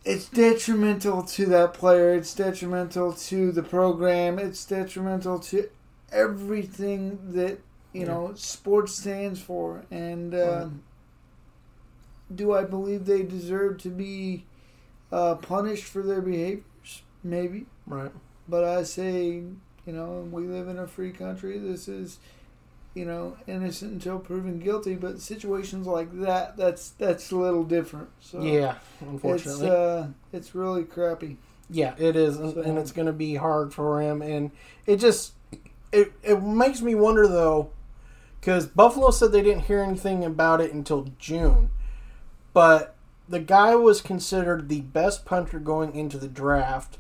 it's 0.04 0.28
detrimental 0.30 1.22
to 1.24 1.46
that 1.48 1.74
player. 1.74 2.14
It's 2.16 2.34
detrimental 2.34 3.14
to 3.14 3.52
the 3.52 3.62
program. 3.64 4.40
It's 4.40 4.66
detrimental 4.66 5.38
to 5.40 5.70
everything 6.12 7.20
that 7.34 7.60
you 7.94 8.02
Yeah. 8.02 8.08
know 8.08 8.32
sports 8.36 8.96
stands 8.96 9.40
for. 9.40 9.84
And 9.92 10.34
uh, 10.34 10.38
Right. 10.38 10.68
do 12.34 12.54
I 12.54 12.64
believe 12.64 13.06
they 13.06 13.24
deserve 13.24 13.78
to 13.80 13.90
be 13.90 14.46
uh, 15.12 15.36
punished 15.36 15.84
for 15.86 16.02
their 16.02 16.22
behaviors? 16.22 16.64
Maybe, 17.24 17.66
Right. 17.86 18.12
but 18.48 18.64
I 18.64 18.84
say 18.84 19.44
you 19.86 19.94
know 19.94 20.28
we 20.32 20.44
live 20.48 20.68
in 20.68 20.80
a 20.80 20.88
free 20.88 21.12
country. 21.12 21.58
This 21.60 21.88
is 21.88 22.20
you 22.94 23.06
know 23.06 23.38
innocent 23.48 23.94
until 23.94 24.20
proven 24.20 24.60
guilty. 24.60 24.96
But 24.96 25.20
situations 25.22 25.86
like 25.86 26.12
that, 26.22 26.58
that's 26.58 26.90
that's 26.92 27.32
a 27.32 27.36
little 27.38 27.64
different. 27.64 28.10
So 28.22 28.42
Yeah, 28.42 28.76
it's 29.02 29.12
unfortunately. 29.12 29.70
uh, 29.70 30.08
it's 30.34 30.56
really 30.56 30.84
crappy. 30.84 31.38
Yeah, 31.70 31.94
it 31.98 32.16
is, 32.18 32.38
and, 32.38 32.54
So- 32.54 32.62
and 32.62 32.78
it's 32.78 32.92
going 32.92 33.06
to 33.06 33.14
be 33.14 33.36
hard 33.36 33.74
for 33.74 34.02
him. 34.02 34.22
And 34.22 34.52
it 34.88 34.98
just 34.98 35.34
it 35.92 36.12
it 36.24 36.42
makes 36.42 36.82
me 36.82 36.96
wonder 36.96 37.28
though, 37.28 37.70
because 38.42 38.66
Buffalo 38.66 39.12
said 39.12 39.32
they 39.32 39.44
didn't 39.44 39.66
hear 39.66 39.82
anything 39.82 40.26
about 40.26 40.60
it 40.60 40.74
until 40.74 41.08
June, 41.20 41.70
but 42.54 42.96
the 43.30 43.40
guy 43.40 43.76
was 43.76 44.02
considered 44.02 44.68
the 44.68 44.82
best 44.82 45.24
punter 45.26 45.60
going 45.60 45.96
into 45.96 46.18
the 46.18 46.28
draft, 46.28 46.98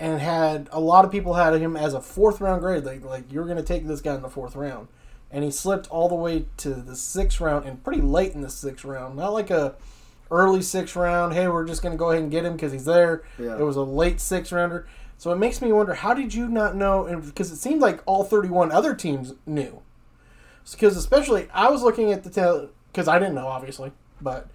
and 0.00 0.20
had 0.20 0.68
a 0.72 0.80
lot 0.80 1.04
of 1.04 1.12
people 1.12 1.34
had 1.34 1.54
him 1.54 1.76
as 1.76 1.94
a 1.94 2.00
fourth 2.00 2.40
round 2.40 2.62
grade. 2.62 2.84
Like 2.84 3.04
like 3.04 3.30
you're 3.30 3.44
going 3.44 3.58
to 3.58 3.62
take 3.62 3.86
this 3.86 4.00
guy 4.00 4.14
in 4.14 4.22
the 4.22 4.30
fourth 4.30 4.56
round, 4.56 4.88
and 5.30 5.44
he 5.44 5.50
slipped 5.50 5.88
all 5.90 6.08
the 6.08 6.14
way 6.14 6.46
to 6.56 6.70
the 6.70 6.96
sixth 6.96 7.40
round 7.40 7.66
and 7.66 7.84
pretty 7.84 8.02
late 8.02 8.32
in 8.32 8.40
the 8.40 8.50
sixth 8.50 8.84
round, 8.84 9.14
not 9.14 9.34
like 9.34 9.50
a 9.50 9.74
early 10.30 10.62
sixth 10.62 10.96
round. 10.96 11.34
Hey, 11.34 11.46
we're 11.46 11.66
just 11.66 11.82
going 11.82 11.92
to 11.92 11.98
go 11.98 12.10
ahead 12.10 12.22
and 12.22 12.32
get 12.32 12.44
him 12.44 12.54
because 12.54 12.72
he's 12.72 12.86
there. 12.86 13.22
Yeah. 13.38 13.58
It 13.58 13.62
was 13.62 13.76
a 13.76 13.82
late 13.82 14.20
sixth 14.20 14.50
rounder. 14.50 14.86
So 15.18 15.30
it 15.30 15.36
makes 15.36 15.60
me 15.60 15.70
wonder 15.70 15.94
how 15.94 16.14
did 16.14 16.34
you 16.34 16.48
not 16.48 16.74
know? 16.74 17.04
And 17.04 17.22
because 17.24 17.52
it 17.52 17.56
seemed 17.56 17.80
like 17.80 18.00
all 18.06 18.24
31 18.24 18.72
other 18.72 18.94
teams 18.94 19.34
knew. 19.46 19.82
Because 20.70 20.96
especially 20.96 21.48
I 21.52 21.68
was 21.70 21.82
looking 21.82 22.12
at 22.12 22.22
the 22.24 22.30
tail 22.30 22.68
because 22.92 23.08
I 23.08 23.18
didn't 23.18 23.34
know 23.34 23.46
obviously, 23.48 23.92
but 24.20 24.48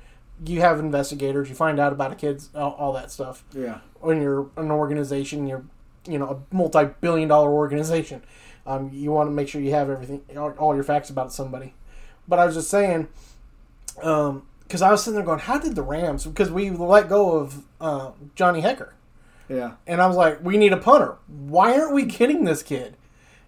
you 0.45 0.61
have 0.61 0.79
investigators. 0.79 1.49
You 1.49 1.55
find 1.55 1.79
out 1.79 1.91
about 1.91 2.11
a 2.11 2.15
kid's 2.15 2.49
all, 2.55 2.71
all 2.73 2.93
that 2.93 3.11
stuff 3.11 3.43
Yeah. 3.53 3.79
when 3.99 4.21
you're 4.21 4.49
an 4.57 4.71
organization. 4.71 5.47
You're 5.47 5.63
you 6.07 6.17
know 6.19 6.29
a 6.51 6.55
multi-billion 6.55 7.27
dollar 7.27 7.51
organization. 7.51 8.21
Um, 8.65 8.89
you 8.93 9.11
want 9.11 9.27
to 9.29 9.31
make 9.31 9.47
sure 9.47 9.61
you 9.61 9.71
have 9.71 9.89
everything, 9.89 10.21
all, 10.37 10.75
your 10.75 10.83
facts 10.83 11.09
about 11.09 11.31
somebody. 11.31 11.73
But 12.27 12.39
I 12.39 12.45
was 12.45 12.55
just 12.55 12.69
saying, 12.69 13.07
because 13.95 14.81
I 14.81 14.91
was 14.91 15.01
sitting 15.03 15.15
there 15.15 15.25
going, 15.25 15.39
how 15.39 15.57
did 15.57 15.75
the 15.75 15.81
Rams? 15.83 16.25
Because 16.25 16.51
we 16.51 16.69
let 16.69 17.07
go 17.07 17.37
of 17.37 17.63
uh, 17.79 18.11
Johnny 18.35 18.61
Hekker. 18.61 18.89
Yeah. 19.47 19.75
And 19.87 20.01
I 20.01 20.07
was 20.07 20.17
like, 20.17 20.43
we 20.43 20.57
need 20.57 20.73
a 20.73 20.77
punter. 20.77 21.15
Why 21.27 21.79
aren't 21.79 21.93
we 21.93 22.03
getting 22.03 22.43
this 22.43 22.61
kid? 22.61 22.97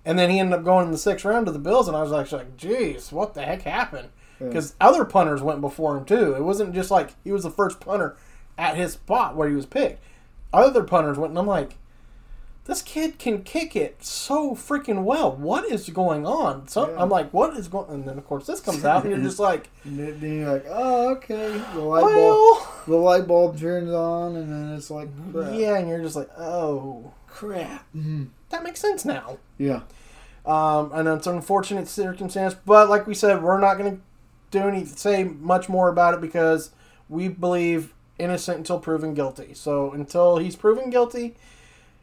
And 0.06 0.18
then 0.18 0.30
he 0.30 0.40
ended 0.40 0.58
up 0.58 0.64
going 0.66 0.86
in 0.88 0.92
the 0.92 0.98
sixth 0.98 1.26
round 1.26 1.46
to 1.46 1.52
the 1.52 1.60
Bills, 1.60 1.88
and 1.88 1.96
I 1.96 2.02
was 2.02 2.14
actually 2.14 2.44
like, 2.44 2.58
geez, 2.58 3.12
what 3.12 3.34
the 3.34 3.42
heck 3.42 3.64
happened? 3.64 4.10
Because 4.40 4.74
other 4.80 5.04
punters 5.04 5.42
went 5.42 5.60
before 5.60 5.98
him, 5.98 6.06
too. 6.06 6.34
It 6.34 6.44
wasn't 6.44 6.74
just 6.74 6.90
like 6.90 7.16
he 7.26 7.32
was 7.32 7.44
the 7.44 7.52
first 7.52 7.82
punter 7.82 8.16
at 8.58 8.78
his 8.78 8.94
spot 8.94 9.36
where 9.36 9.50
he 9.50 9.56
was 9.56 9.66
picked. 9.66 10.02
Other 10.54 10.84
punters 10.84 11.18
went, 11.18 11.32
and 11.32 11.38
I'm 11.40 11.46
like, 11.46 11.76
this 12.64 12.82
kid 12.82 13.20
can 13.20 13.44
kick 13.44 13.76
it 13.76 14.04
so 14.04 14.56
freaking 14.56 15.04
well. 15.04 15.36
What 15.36 15.66
is 15.66 15.90
going 15.90 16.26
on? 16.26 16.68
So 16.70 16.90
Yeah. 16.90 17.02
I'm 17.02 17.10
like, 17.10 17.32
what 17.34 17.58
is 17.58 17.68
going? 17.68 17.90
And 17.90 18.06
then 18.06 18.18
of 18.18 18.26
course 18.26 18.46
this 18.48 18.60
comes 18.62 18.86
out, 18.86 19.04
and 19.04 19.12
you're 19.12 19.24
just 19.24 19.40
like, 19.40 19.70
And 19.84 20.00
then 20.00 20.40
you're 20.40 20.54
like, 20.54 20.66
oh, 20.70 21.10
okay. 21.16 21.62
The 21.74 21.80
light 21.82 22.02
bulb, 22.02 22.14
well, 22.16 22.74
the 22.88 22.96
light 22.96 23.28
bulb 23.28 23.60
turns 23.60 23.92
on, 23.92 24.36
and 24.38 24.52
then 24.52 24.76
it's 24.78 24.90
like, 24.90 25.10
crap. 25.34 25.54
yeah, 25.54 25.78
and 25.78 25.90
you're 25.90 26.02
just 26.02 26.16
like, 26.16 26.30
oh, 26.38 27.12
crap. 27.28 27.86
Mm-hmm. 27.96 28.26
That 28.50 28.64
makes 28.64 28.80
sense 28.80 29.06
now. 29.06 29.38
Yeah. 29.58 29.82
Um, 30.46 30.92
and 30.94 31.08
it's 31.08 31.28
an 31.28 31.36
unfortunate 31.36 31.88
circumstance, 31.88 32.56
but 32.66 32.90
like 32.90 33.06
we 33.06 33.14
said, 33.14 33.44
we're 33.44 33.60
not 33.60 33.78
going 33.78 33.98
to 33.98 34.02
do 34.52 34.68
any 34.68 34.86
say 34.86 35.24
much 35.24 35.70
more 35.70 35.90
about 35.90 36.16
it 36.16 36.22
because 36.22 36.72
we 37.08 37.28
believe 37.28 37.94
innocent 38.18 38.58
until 38.58 38.80
proven 38.80 39.14
guilty. 39.14 39.54
So 39.54 39.92
until 39.92 40.38
he's 40.38 40.56
proven 40.56 40.90
guilty, 40.90 41.36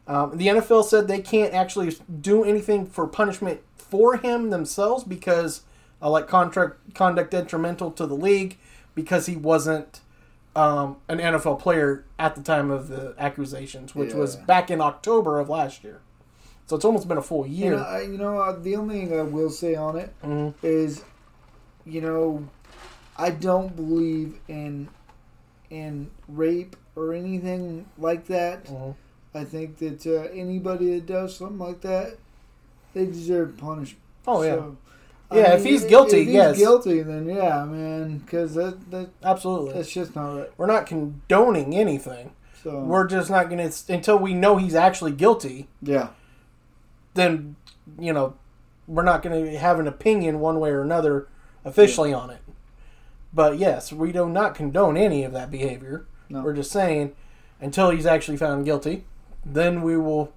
um, 0.07 0.37
the 0.37 0.47
NFL 0.47 0.85
said 0.85 1.09
they 1.09 1.21
can't 1.21 1.53
actually 1.53 1.97
do 2.21 2.45
anything 2.45 2.87
for 2.87 3.07
punishment 3.07 3.61
for 3.77 4.17
him 4.17 4.51
themselves 4.51 5.05
because 5.05 5.63
uh, 6.01 6.11
like 6.11 6.29
contract 6.29 6.95
conduct 6.95 7.31
detrimental 7.31 7.91
to 7.93 8.07
the 8.07 8.15
league 8.15 8.59
because 8.95 9.27
he 9.27 9.37
wasn't 9.37 10.01
um, 10.55 10.97
an 11.09 11.19
NFL 11.19 11.59
player 11.59 12.05
at 12.19 12.35
the 12.35 12.43
time 12.43 12.71
of 12.71 12.89
the 12.89 13.15
accusations, 13.19 13.95
which 13.95 14.15
was 14.15 14.37
back 14.37 14.71
in 14.71 14.81
October 14.81 15.39
of 15.39 15.49
last 15.49 15.85
year. 15.85 16.01
So 16.67 16.77
it's 16.77 16.85
almost 16.85 17.07
been 17.09 17.19
a 17.19 17.23
full 17.23 17.47
You 17.47 17.65
year. 17.65 17.77
know, 17.77 17.83
I, 17.83 18.01
you 18.03 18.19
know 18.19 18.39
uh, 18.41 18.57
the 18.59 18.77
only 18.77 19.07
thing 19.07 19.19
I 19.19 19.23
will 19.23 19.51
say 19.51 19.75
on 19.77 19.97
it 19.97 20.13
is, 20.63 20.99
Mhm. 21.01 21.03
you 21.87 22.01
know, 22.01 22.49
I 23.17 23.31
don't 23.31 23.75
believe 23.75 24.39
in 24.49 24.89
in 25.71 26.11
rape 26.29 26.77
or 26.95 27.13
anything 27.13 27.87
like 27.99 28.27
that. 28.27 28.67
Mhm. 28.67 28.95
I 29.35 29.45
think 29.45 29.79
that 29.79 30.07
uh, 30.07 30.29
anybody 30.33 30.95
that 30.95 31.07
does 31.07 31.37
something 31.37 31.59
like 31.59 31.81
that, 31.83 32.17
they 32.95 33.05
deserve 33.07 33.57
punishment. 33.59 34.01
Oh 34.27 34.43
yeah, 34.43 34.55
So, 34.57 34.77
I 35.31 35.37
Yeah, 35.39 35.53
if 35.55 35.65
he's 35.65 35.85
guilty, 35.85 36.19
yes. 36.19 36.23
if 36.23 36.27
he's 36.27 36.35
yes. 36.35 36.57
guilty, 36.59 37.03
then 37.03 37.29
yeah, 37.29 37.65
man, 37.65 38.19
because 38.19 38.55
that, 38.55 38.91
that 38.93 39.09
absolutely. 39.25 39.73
that's 39.75 39.91
just 39.91 40.15
not 40.17 40.37
right. 40.37 40.51
We're 40.57 40.67
not 40.67 40.87
condoning 40.87 41.75
anything. 41.75 42.31
So 42.63 42.81
We're 42.81 43.07
just 43.07 43.29
not 43.31 43.49
going 43.51 43.69
to 43.71 43.93
until 43.93 44.19
we 44.19 44.35
know 44.35 44.57
he's 44.57 44.75
actually 44.75 45.13
guilty. 45.13 45.69
yeah, 45.83 46.09
Then 47.17 47.57
you 47.99 48.13
know 48.13 48.35
we're 48.87 49.03
not 49.03 49.23
going 49.23 49.45
to 49.45 49.59
have 49.59 49.81
an 49.81 49.89
opinion 49.89 50.41
one 50.41 50.61
way 50.61 50.71
or 50.71 50.83
another 50.83 51.29
officially 51.65 52.13
on 52.13 52.31
it. 52.31 52.41
But 53.33 53.59
yes, 53.59 53.93
we 53.93 54.13
do 54.13 54.29
not 54.29 54.55
condone 54.55 54.97
any 54.97 55.25
of 55.25 55.33
that 55.33 55.51
behavior. 55.51 56.07
No. 56.29 56.43
We're 56.43 56.55
just 56.55 56.71
saying 56.71 57.15
until 57.61 57.91
he's 57.91 58.07
actually 58.07 58.37
found 58.37 58.65
guilty. 58.65 59.05
Then 59.45 59.83
we 59.83 59.97
will. 59.97 60.33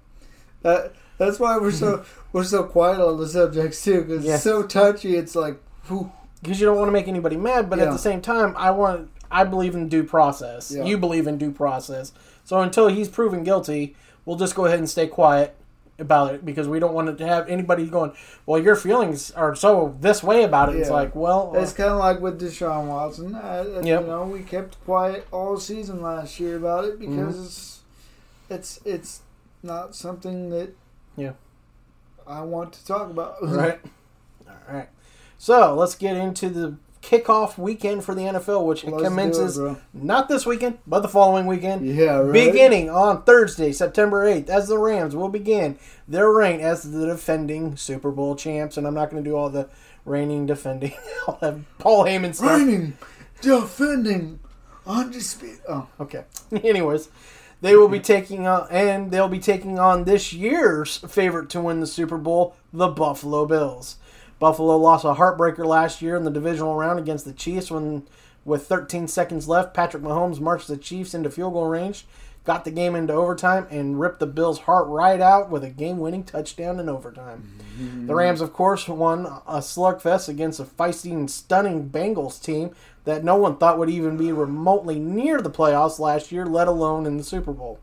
That, 0.62 0.92
that's 1.16 1.38
why 1.38 1.56
we're 1.58 1.70
so 1.70 2.04
we're 2.32 2.44
so 2.44 2.64
quiet 2.64 3.00
on 3.00 3.18
the 3.18 3.28
subjects 3.28 3.82
too, 3.82 4.02
because 4.02 4.26
it's 4.26 4.42
so 4.42 4.62
touchy. 4.62 5.16
It's 5.16 5.34
like, 5.34 5.60
because 5.88 6.60
you 6.60 6.66
don't 6.66 6.76
want 6.76 6.88
to 6.88 6.92
make 6.92 7.08
anybody 7.08 7.36
mad, 7.36 7.70
but 7.70 7.78
at 7.78 7.90
the 7.90 7.98
same 7.98 8.20
time, 8.20 8.54
I 8.56 8.70
want 8.70 9.10
I 9.30 9.44
believe 9.44 9.74
in 9.74 9.88
due 9.88 10.04
process. 10.04 10.72
Yeah. 10.72 10.84
You 10.84 10.98
believe 10.98 11.26
in 11.26 11.38
due 11.38 11.52
process. 11.52 12.12
So 12.44 12.60
until 12.60 12.88
he's 12.88 13.08
proven 13.08 13.44
guilty, 13.44 13.94
we'll 14.24 14.36
just 14.36 14.54
go 14.54 14.66
ahead 14.66 14.78
and 14.78 14.90
stay 14.90 15.06
quiet 15.06 15.56
about 16.00 16.34
it 16.34 16.44
because 16.44 16.68
we 16.68 16.78
don't 16.78 16.94
want 16.94 17.16
to 17.18 17.26
have 17.26 17.48
anybody 17.48 17.86
going, 17.86 18.12
"Well, 18.46 18.60
your 18.60 18.76
feelings 18.76 19.30
are 19.32 19.54
so 19.54 19.96
this 20.00 20.22
way 20.22 20.42
about 20.44 20.74
it." 20.74 20.76
It's 20.80 20.90
like, 20.90 21.14
well, 21.14 21.52
uh, 21.54 21.60
it's 21.60 21.72
kind 21.72 21.90
of 21.90 21.98
like 21.98 22.20
with 22.20 22.40
Deshaun 22.40 22.86
Watson. 22.88 23.34
Uh, 23.34 23.38
uh, 23.38 23.42
I, 23.42 23.58
I- 23.78 23.82
Yep. 23.82 24.00
You 24.02 24.06
know, 24.06 24.24
we 24.24 24.40
kept 24.40 24.82
quiet 24.84 25.26
all 25.32 25.58
season 25.58 26.02
last 26.02 26.38
year 26.40 26.56
about 26.56 26.84
it 26.84 26.98
because 26.98 27.34
Mm-hmm. 27.36 27.44
it's 27.44 27.80
it's 28.48 28.80
it's 28.84 29.20
not 29.62 29.94
something 29.94 30.50
that 30.50 30.74
Yeah. 31.16 31.32
I 32.26 32.42
want 32.42 32.72
to 32.74 32.86
talk 32.86 33.10
about. 33.10 33.36
right. 33.42 33.80
All 34.48 34.74
right. 34.76 34.88
So 35.38 35.74
let's 35.74 35.94
get 35.94 36.16
into 36.16 36.48
the 36.50 36.76
kickoff 37.02 37.56
weekend 37.56 38.04
for 38.04 38.14
the 38.14 38.22
NFL, 38.22 38.66
which 38.66 38.84
Let's 38.84 38.96
do 38.96 39.00
it, 39.02 39.04
commences 39.04 39.58
not 39.94 40.28
this 40.28 40.44
weekend, 40.44 40.78
but 40.86 41.00
the 41.00 41.08
following 41.08 41.46
weekend. 41.46 41.86
Yeah, 41.86 42.18
right. 42.18 42.32
Beginning 42.32 42.90
on 42.90 43.22
Thursday, 43.22 43.72
September 43.72 44.24
8th, 44.24 44.48
as 44.48 44.68
the 44.68 44.78
Rams 44.78 45.16
will 45.16 45.28
begin 45.28 45.78
their 46.06 46.30
reign 46.30 46.60
as 46.60 46.90
the 46.90 47.06
defending 47.06 47.76
Super 47.76 48.10
Bowl 48.10 48.36
champs. 48.36 48.76
And 48.76 48.86
I'm 48.86 48.94
not 48.94 49.10
going 49.10 49.22
to 49.22 49.28
do 49.30 49.36
all 49.36 49.48
the 49.50 49.68
reigning, 50.04 50.46
defending. 50.46 50.94
I'll 51.28 51.38
have 51.40 51.64
Paul 51.78 52.04
Heyman 52.04 52.34
stuff. 52.34 52.58
Reigning, 52.58 52.96
defending, 53.40 54.40
undisputed. 54.86 55.60
Oh, 55.68 55.88
Okay. 56.00 56.24
Anyways, 56.52 57.08
they 57.60 57.76
will 57.76 57.88
be 57.88 58.00
taking 58.14 58.46
on, 58.46 58.66
and 58.70 59.10
they'll 59.10 59.28
be 59.28 59.38
taking 59.40 59.78
on 59.78 60.04
this 60.04 60.32
year's 60.32 60.98
favorite 60.98 61.48
to 61.50 61.60
win 61.60 61.80
the 61.80 61.86
Super 61.86 62.18
Bowl, 62.18 62.56
the 62.72 62.88
Buffalo 62.88 63.46
Bills. 63.46 63.96
Buffalo 64.40 64.76
lost 64.78 65.04
a 65.04 65.14
heartbreaker 65.14 65.64
last 65.64 66.02
year 66.02 66.16
in 66.16 66.24
the 66.24 66.30
divisional 66.30 66.74
round 66.74 66.98
against 66.98 67.26
the 67.26 67.32
Chiefs 67.32 67.70
when, 67.70 68.08
with 68.44 68.66
13 68.66 69.06
seconds 69.06 69.46
left, 69.46 69.74
Patrick 69.74 70.02
Mahomes 70.02 70.40
marched 70.40 70.66
the 70.66 70.78
Chiefs 70.78 71.14
into 71.14 71.30
field 71.30 71.52
goal 71.52 71.66
range, 71.66 72.06
got 72.44 72.64
the 72.64 72.70
game 72.70 72.96
into 72.96 73.12
overtime, 73.12 73.66
and 73.70 74.00
ripped 74.00 74.18
the 74.18 74.26
Bills' 74.26 74.60
heart 74.60 74.88
right 74.88 75.20
out 75.20 75.50
with 75.50 75.62
a 75.62 75.68
game-winning 75.68 76.24
touchdown 76.24 76.80
in 76.80 76.88
overtime. 76.88 77.60
Mm-hmm. 77.78 78.06
The 78.06 78.14
Rams, 78.14 78.40
of 78.40 78.54
course, 78.54 78.88
won 78.88 79.26
a 79.26 79.58
slugfest 79.58 80.30
against 80.30 80.58
a 80.58 80.64
feisty 80.64 81.12
and 81.12 81.30
stunning 81.30 81.90
Bengals 81.90 82.42
team 82.42 82.74
that 83.04 83.22
no 83.22 83.36
one 83.36 83.58
thought 83.58 83.78
would 83.78 83.90
even 83.90 84.16
be 84.16 84.32
remotely 84.32 84.98
near 84.98 85.42
the 85.42 85.50
playoffs 85.50 85.98
last 85.98 86.32
year, 86.32 86.46
let 86.46 86.66
alone 86.66 87.04
in 87.04 87.18
the 87.18 87.24
Super 87.24 87.52
Bowl. 87.52 87.78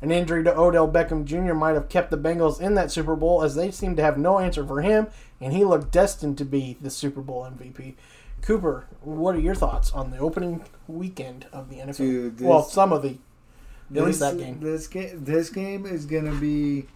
An 0.00 0.10
injury 0.10 0.42
to 0.42 0.58
Odell 0.58 0.90
Beckham 0.90 1.24
Jr. 1.24 1.54
might 1.54 1.74
have 1.74 1.88
kept 1.88 2.10
the 2.10 2.18
Bengals 2.18 2.60
in 2.60 2.74
that 2.74 2.90
Super 2.90 3.14
Bowl 3.14 3.44
as 3.44 3.54
they 3.54 3.70
seemed 3.70 3.96
to 3.98 4.02
have 4.02 4.18
no 4.18 4.40
answer 4.40 4.66
for 4.66 4.82
him, 4.82 5.06
and 5.42 5.52
he 5.52 5.64
looked 5.64 5.90
destined 5.90 6.38
to 6.38 6.44
be 6.44 6.76
the 6.80 6.90
Super 6.90 7.20
Bowl 7.20 7.44
MVP. 7.44 7.94
Cooper, 8.40 8.86
what 9.02 9.34
are 9.36 9.40
your 9.40 9.54
thoughts 9.54 9.90
on 9.92 10.10
the 10.10 10.18
opening 10.18 10.64
weekend 10.88 11.46
of 11.52 11.68
the 11.68 11.76
NFL? 11.76 11.96
Dude, 11.98 12.38
this- 12.38 12.46
well, 12.48 12.62
some 12.62 12.92
of 12.92 13.02
the, 13.02 13.10
at 13.10 13.16
this, 13.90 14.04
least 14.04 14.20
that 14.20 14.38
game. 14.38 14.60
This 14.60 14.86
game, 14.88 15.24
this 15.24 15.50
game 15.50 15.86
is 15.86 16.06
gonna 16.06 16.34
be. 16.34 16.86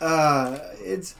Uh, 0.00 0.58
it's 0.80 1.14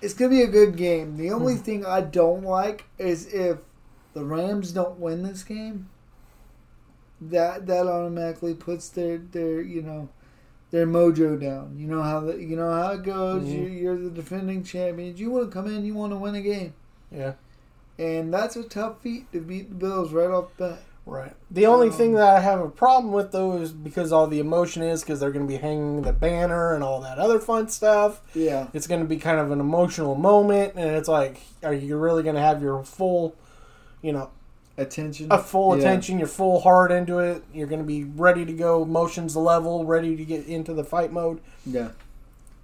it's 0.00 0.14
gonna 0.14 0.30
be 0.30 0.42
a 0.42 0.46
good 0.48 0.76
game. 0.76 1.16
The 1.16 1.30
only 1.30 1.54
Hmm. 1.54 1.60
thing 1.62 1.86
I 1.86 2.00
don't 2.00 2.42
like 2.44 2.84
is 2.98 3.26
if 3.32 3.58
the 4.14 4.24
Rams 4.24 4.72
don't 4.72 4.98
win 4.98 5.22
this 5.22 5.42
game. 5.44 5.88
That 7.20 7.66
that 7.68 7.86
automatically 7.86 8.54
puts 8.54 8.88
their 8.88 9.18
their 9.18 9.60
you 9.62 9.80
know 9.82 10.08
their 10.72 10.86
mojo 10.86 11.40
down. 11.40 11.76
You 11.78 11.86
know 11.86 12.02
how 12.02 12.20
the, 12.20 12.36
you 12.42 12.56
know 12.56 12.72
how 12.72 12.90
it 12.92 13.04
goes. 13.04 13.44
Mhm. 13.44 13.52
You, 13.52 13.60
you're 13.68 13.96
the 13.96 14.10
defending 14.10 14.64
champions. 14.64 15.20
You 15.20 15.30
want 15.30 15.48
to 15.48 15.52
come 15.52 15.68
in. 15.68 15.84
You 15.84 15.94
want 15.94 16.12
to 16.12 16.16
win 16.16 16.34
a 16.34 16.42
game, 16.42 16.74
Yeah. 17.12 17.34
and 17.98 18.32
that's 18.34 18.56
a 18.56 18.64
tough 18.64 19.00
feat 19.02 19.30
to 19.32 19.40
beat 19.40 19.68
the 19.68 19.74
Bills 19.76 20.12
right 20.12 20.30
off 20.30 20.56
the 20.56 20.68
bat. 20.70 20.78
Right. 21.04 21.32
The 21.50 21.66
only 21.66 21.88
Um, 21.88 21.92
thing 21.94 22.14
that 22.14 22.36
I 22.36 22.38
have 22.40 22.60
a 22.60 22.68
problem 22.68 23.12
with 23.12 23.32
though 23.32 23.56
is 23.56 23.72
because 23.72 24.12
all 24.12 24.28
the 24.28 24.38
emotion 24.38 24.84
is 24.84 25.02
because 25.02 25.18
they're 25.18 25.32
going 25.32 25.44
to 25.44 25.52
be 25.52 25.58
hanging 25.58 26.02
the 26.02 26.12
banner 26.12 26.74
and 26.74 26.84
all 26.84 27.00
that 27.00 27.18
other 27.18 27.40
fun 27.40 27.68
stuff. 27.68 28.22
Yeah, 28.34 28.68
It's 28.72 28.86
going 28.86 29.00
to 29.00 29.06
be 29.08 29.16
kind 29.16 29.40
of 29.40 29.50
an 29.50 29.58
emotional 29.58 30.14
moment, 30.14 30.74
and 30.76 30.88
it's 30.96 31.08
like, 31.08 31.40
are 31.64 31.74
you 31.74 31.96
really 31.98 32.22
going 32.22 32.36
to 32.36 32.40
have 32.40 32.62
your 32.62 32.84
full, 32.84 33.34
you 34.00 34.12
know, 34.12 34.30
attention. 34.78 35.28
a 35.30 35.38
full 35.38 35.74
Yeah. 35.76 35.80
attention, 35.82 36.18
your 36.18 36.28
full 36.28 36.60
heart 36.60 36.90
into 36.92 37.18
it? 37.18 37.42
You're 37.52 37.66
going 37.66 37.80
to 37.80 37.86
be 37.86 38.04
ready 38.04 38.44
to 38.44 38.52
go, 38.52 38.84
motions 38.84 39.36
level, 39.36 39.84
ready 39.84 40.16
to 40.16 40.24
get 40.24 40.46
into 40.46 40.72
the 40.74 40.84
fight 40.84 41.12
mode. 41.12 41.40
Yeah. 41.66 41.88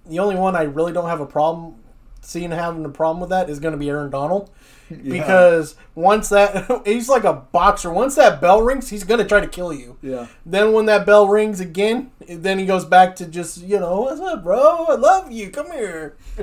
The 0.07 0.19
only 0.19 0.35
one 0.35 0.55
I 0.55 0.63
really 0.63 0.93
don't 0.93 1.09
have 1.09 1.21
a 1.21 1.25
problem 1.25 1.75
seeing 2.21 2.51
having 2.51 2.83
a 2.83 2.89
problem 2.89 3.21
with 3.21 3.29
that 3.29 3.49
is 3.49 3.59
going 3.59 3.71
to 3.71 3.77
be 3.77 3.89
Aaron 3.89 4.09
Donald. 4.09 4.49
Because 5.03 5.75
once 5.93 6.29
that 6.29 6.81
he's 6.85 7.07
like 7.07 7.23
a 7.23 7.31
boxer, 7.33 7.91
once 7.91 8.15
that 8.15 8.41
bell 8.41 8.63
rings, 8.63 8.89
he's 8.89 9.03
gonna 9.03 9.23
try 9.23 9.39
to 9.39 9.45
kill 9.47 9.71
you. 9.71 9.97
Yeah. 10.01 10.25
Then 10.47 10.73
when 10.73 10.87
that 10.87 11.05
bell 11.05 11.27
rings 11.27 11.59
again, 11.59 12.09
then 12.27 12.57
he 12.57 12.65
goes 12.65 12.85
back 12.85 13.15
to 13.17 13.27
just 13.27 13.59
you 13.61 13.79
know 13.79 14.01
what's 14.01 14.19
up, 14.19 14.43
bro? 14.43 14.87
I 14.89 14.95
love 14.95 15.31
you. 15.31 15.51
Come 15.51 15.71
here. 15.71 16.17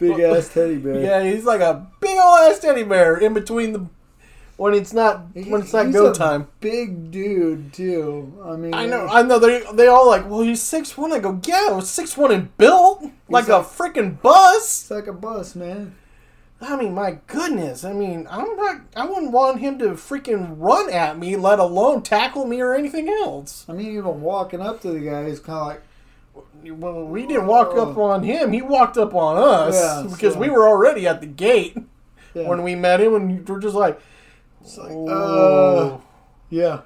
Big 0.00 0.20
ass 0.20 0.48
teddy 0.54 0.76
bear. 0.76 1.00
Yeah, 1.02 1.22
he's 1.30 1.44
like 1.44 1.60
a 1.60 1.86
big 2.00 2.16
old 2.18 2.50
ass 2.50 2.60
teddy 2.60 2.82
bear 2.82 3.16
in 3.18 3.34
between 3.34 3.72
the 3.74 3.86
when 4.56 4.74
it's 4.74 4.92
not 4.92 5.34
when 5.34 5.62
it's 5.62 5.72
not 5.72 5.86
He's 5.86 5.94
go 5.94 6.10
a 6.10 6.14
time. 6.14 6.48
Big 6.60 7.10
dude 7.10 7.72
too. 7.72 8.32
I 8.44 8.56
mean, 8.56 8.74
I 8.74 8.86
know, 8.86 9.06
I 9.06 9.22
know. 9.22 9.38
They 9.38 9.64
they 9.74 9.86
all 9.86 10.06
like, 10.06 10.28
well, 10.28 10.42
he's 10.42 10.62
six 10.62 10.96
one. 10.96 11.12
I 11.12 11.18
go, 11.18 11.40
yeah, 11.44 11.80
six 11.80 12.16
one 12.16 12.30
and 12.32 12.56
built 12.56 13.04
like 13.28 13.48
a 13.48 13.60
freaking 13.62 14.20
bus. 14.20 14.82
It's 14.82 14.90
like 14.90 15.06
a 15.06 15.12
bus, 15.12 15.54
man. 15.54 15.96
I 16.60 16.76
mean, 16.76 16.94
my 16.94 17.18
goodness. 17.26 17.84
I 17.84 17.92
mean, 17.92 18.26
I'm 18.30 18.56
not. 18.56 18.80
I 18.96 19.04
wouldn't 19.06 19.32
want 19.32 19.60
him 19.60 19.78
to 19.80 19.90
freaking 19.90 20.54
run 20.58 20.88
at 20.90 21.18
me, 21.18 21.36
let 21.36 21.58
alone 21.58 22.02
tackle 22.02 22.46
me 22.46 22.60
or 22.60 22.74
anything 22.74 23.08
else. 23.08 23.66
I 23.68 23.72
mean, 23.72 23.88
even 23.88 24.20
walking 24.22 24.60
up 24.60 24.80
to 24.82 24.90
the 24.92 25.00
guy 25.00 25.22
is 25.24 25.40
kind 25.40 25.58
of 25.58 25.66
like, 25.66 26.78
Well, 26.78 27.04
we 27.04 27.26
didn't 27.26 27.48
walk 27.48 27.76
up 27.76 27.98
on 27.98 28.22
him. 28.22 28.52
He 28.52 28.62
walked 28.62 28.96
up 28.96 29.14
on 29.14 29.36
us 29.36 29.74
Yeah, 29.74 30.08
because 30.10 30.34
so- 30.34 30.40
we 30.40 30.48
were 30.48 30.66
already 30.66 31.06
at 31.06 31.20
the 31.20 31.26
gate 31.26 31.76
yeah, 32.32 32.48
when 32.48 32.62
we 32.62 32.74
met 32.74 33.00
him, 33.00 33.14
and 33.14 33.46
we're 33.46 33.60
just 33.60 33.74
like, 33.74 34.00
It's 34.64 34.78
like, 34.78 34.92
oh, 34.92 35.94
uh, 35.94 36.00
yeah. 36.48 36.80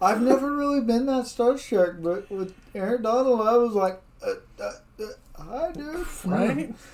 I've 0.00 0.22
never 0.22 0.54
really 0.54 0.80
been 0.80 1.06
that 1.06 1.24
starstruck, 1.24 2.00
but 2.02 2.30
with 2.30 2.54
Aaron 2.74 3.02
Donald, 3.02 3.40
I 3.40 3.56
was 3.56 3.72
like, 3.72 4.00
uh, 4.24 4.34
uh, 4.62 4.70
uh, 5.02 5.42
hi, 5.42 5.72
dude. 5.72 6.06
right? 6.24 6.74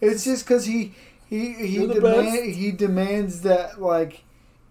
It's 0.00 0.22
just 0.22 0.46
because 0.46 0.64
he 0.64 0.94
he 1.28 1.54
he 1.54 1.84
demand, 1.88 2.54
he 2.54 2.70
demands 2.70 3.40
that 3.40 3.82
like 3.82 4.22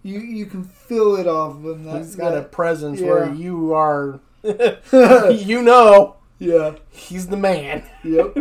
you 0.02 0.20
you 0.20 0.46
can 0.46 0.64
feel 0.64 1.16
it 1.16 1.26
off 1.26 1.56
of 1.56 1.64
him. 1.66 1.84
That, 1.84 1.98
He's 1.98 2.16
got 2.16 2.34
a 2.34 2.40
presence 2.40 2.98
yeah. 2.98 3.06
where 3.08 3.34
you 3.34 3.74
are, 3.74 4.20
you 4.42 5.60
know, 5.60 6.16
yeah. 6.38 6.76
he's 6.90 7.26
the 7.26 7.36
man. 7.36 7.82
Yep. 8.02 8.38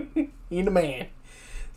He's 0.49 0.63
the 0.63 0.71
man. 0.71 1.07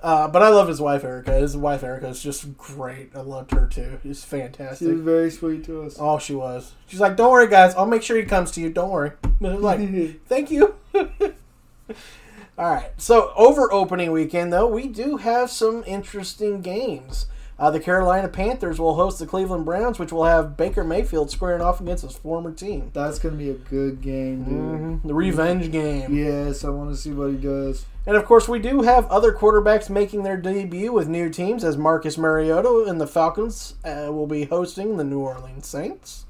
Uh, 0.03 0.27
but 0.29 0.43
I 0.43 0.49
love 0.49 0.67
his 0.69 0.81
wife 0.81 1.05
Erica. 1.05 1.33
His 1.35 1.57
wife 1.57 1.83
Erica 1.83 2.09
is 2.09 2.23
just 2.23 2.57
great. 2.57 3.11
I 3.15 3.21
loved 3.21 3.51
her 3.53 3.67
too. 3.67 3.99
She's 4.03 4.25
fantastic. 4.25 4.87
She 4.87 4.93
was 4.93 5.03
very 5.03 5.31
sweet 5.31 5.65
to 5.65 5.83
us. 5.83 5.97
Oh, 6.01 6.19
she 6.19 6.35
was. 6.35 6.73
She's 6.87 7.01
like, 7.01 7.17
"Don't 7.17 7.31
worry, 7.31 7.49
guys. 7.49 7.75
I'll 7.75 7.87
make 7.87 8.03
sure 8.03 8.17
he 8.17 8.25
comes 8.25 8.51
to 8.53 8.61
you. 8.61 8.71
Don't 8.71 8.91
worry." 8.91 9.13
And 9.41 9.47
I'm 9.47 9.63
like, 9.63 9.81
"Thank 10.27 10.51
you." 10.51 10.75
All 10.95 12.71
right. 12.71 12.91
So 12.97 13.33
over 13.37 13.73
opening 13.73 14.13
weekend, 14.13 14.53
though, 14.53 14.67
we 14.67 14.87
do 14.87 15.19
have 15.19 15.51
some 15.51 15.85
interesting 15.87 16.63
games. 16.63 17.27
Uh, 17.61 17.71
the 17.71 17.79
Carolina 17.79 18.27
Panthers 18.27 18.81
will 18.81 18.95
host 18.95 19.19
the 19.19 19.27
Cleveland 19.27 19.67
Browns, 19.67 19.99
which 19.99 20.13
will 20.13 20.25
have 20.25 20.57
Baker 20.57 20.83
Mayfield 20.83 21.31
squaring 21.31 21.61
off 21.61 21.79
against 21.79 22.03
his 22.05 22.17
former 22.17 22.53
team. 22.53 22.91
That's 22.95 23.19
gonna 23.19 23.37
be 23.37 23.51
a 23.51 23.55
good 23.55 24.01
game, 24.01 24.45
dude. 24.45 24.55
Mhm. 24.55 25.07
The 25.07 25.13
revenge 25.13 25.71
game. 25.71 26.15
Yes, 26.17 26.65
I 26.65 26.71
want 26.71 26.91
to 26.91 26.97
see 26.97 27.13
what 27.13 27.29
he 27.33 27.37
does. 27.37 27.85
And 28.07 28.17
of 28.17 28.25
course, 28.25 28.49
we 28.49 28.61
do 28.61 28.81
have 28.81 29.07
other 29.09 29.31
quarterbacks 29.31 29.91
making 29.91 30.23
their 30.23 30.39
debut 30.39 30.91
with 30.91 31.07
new 31.07 31.29
teams, 31.29 31.63
as 31.63 31.77
Marcus 31.77 32.17
Mariota 32.17 32.87
and 32.89 32.99
the 32.99 33.07
Falcons 33.07 33.75
uh, 33.85 34.11
will 34.11 34.27
be 34.27 34.45
hosting 34.45 34.97
the 34.97 35.05
New 35.05 35.21
Orleans 35.21 35.67
Saints. 35.67 36.25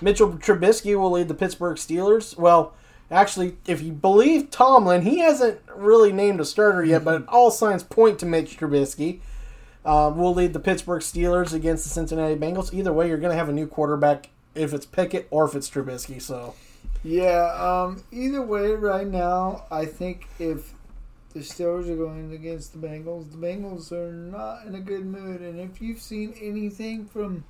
Mitchell 0.00 0.34
Trubisky 0.34 0.96
will 0.96 1.10
lead 1.10 1.26
the 1.26 1.34
Pittsburgh 1.34 1.76
Steelers. 1.76 2.38
Well, 2.38 2.72
actually, 3.10 3.56
if 3.66 3.82
you 3.82 3.90
believe 3.90 4.52
Tomlin, 4.52 5.02
he 5.02 5.18
hasn't 5.18 5.58
really 5.74 6.12
named 6.12 6.40
a 6.40 6.44
starter 6.44 6.84
yet, 6.84 7.02
but 7.04 7.26
all 7.26 7.50
signs 7.50 7.82
point 7.82 8.20
to 8.20 8.26
Mitch 8.26 8.56
Trubisky. 8.56 9.18
Uh, 9.84 10.12
will 10.14 10.34
lead 10.34 10.52
the 10.52 10.60
Pittsburgh 10.60 11.00
Steelers 11.00 11.52
against 11.54 11.84
the 11.84 11.90
Cincinnati 11.90 12.34
Bengals. 12.34 12.74
Either 12.74 12.92
way, 12.92 13.08
you're 13.08 13.18
going 13.18 13.30
to 13.30 13.36
have 13.36 13.48
a 13.48 13.52
new 13.52 13.66
quarterback 13.66 14.28
if 14.54 14.74
it's 14.74 14.84
Pickett 14.84 15.28
or 15.30 15.44
if 15.46 15.54
it's 15.54 15.70
Trubisky. 15.70 16.20
So, 16.20 16.54
Yeah. 17.02 17.54
Um. 17.54 18.02
Either 18.12 18.42
way, 18.42 18.72
right 18.72 19.06
now, 19.06 19.64
I 19.70 19.86
think 19.86 20.26
if 20.38 20.74
the 21.32 21.40
Steelers 21.40 21.88
are 21.88 21.96
going 21.96 22.32
against 22.32 22.72
the 22.72 22.86
Bengals, 22.86 23.30
the 23.30 23.38
Bengals 23.38 23.92
are 23.92 24.12
not 24.12 24.66
in 24.66 24.74
a 24.74 24.80
good 24.80 25.06
mood. 25.06 25.40
And 25.40 25.60
if 25.60 25.80
you've 25.80 26.00
seen 26.00 26.34
anything 26.40 27.06
from 27.06 27.44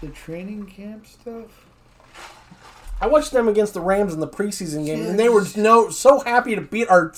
the 0.00 0.08
training 0.08 0.66
camp 0.66 1.06
stuff, 1.06 1.66
I 3.00 3.06
watched 3.06 3.32
them 3.32 3.48
against 3.48 3.74
the 3.74 3.80
Rams 3.80 4.12
in 4.14 4.20
the 4.20 4.28
preseason 4.28 4.84
game, 4.86 5.06
and 5.06 5.18
they 5.18 5.28
were 5.28 5.44
no 5.56 5.90
so 5.90 6.20
happy 6.20 6.54
to 6.54 6.60
beat 6.60 6.88
our 6.88 7.12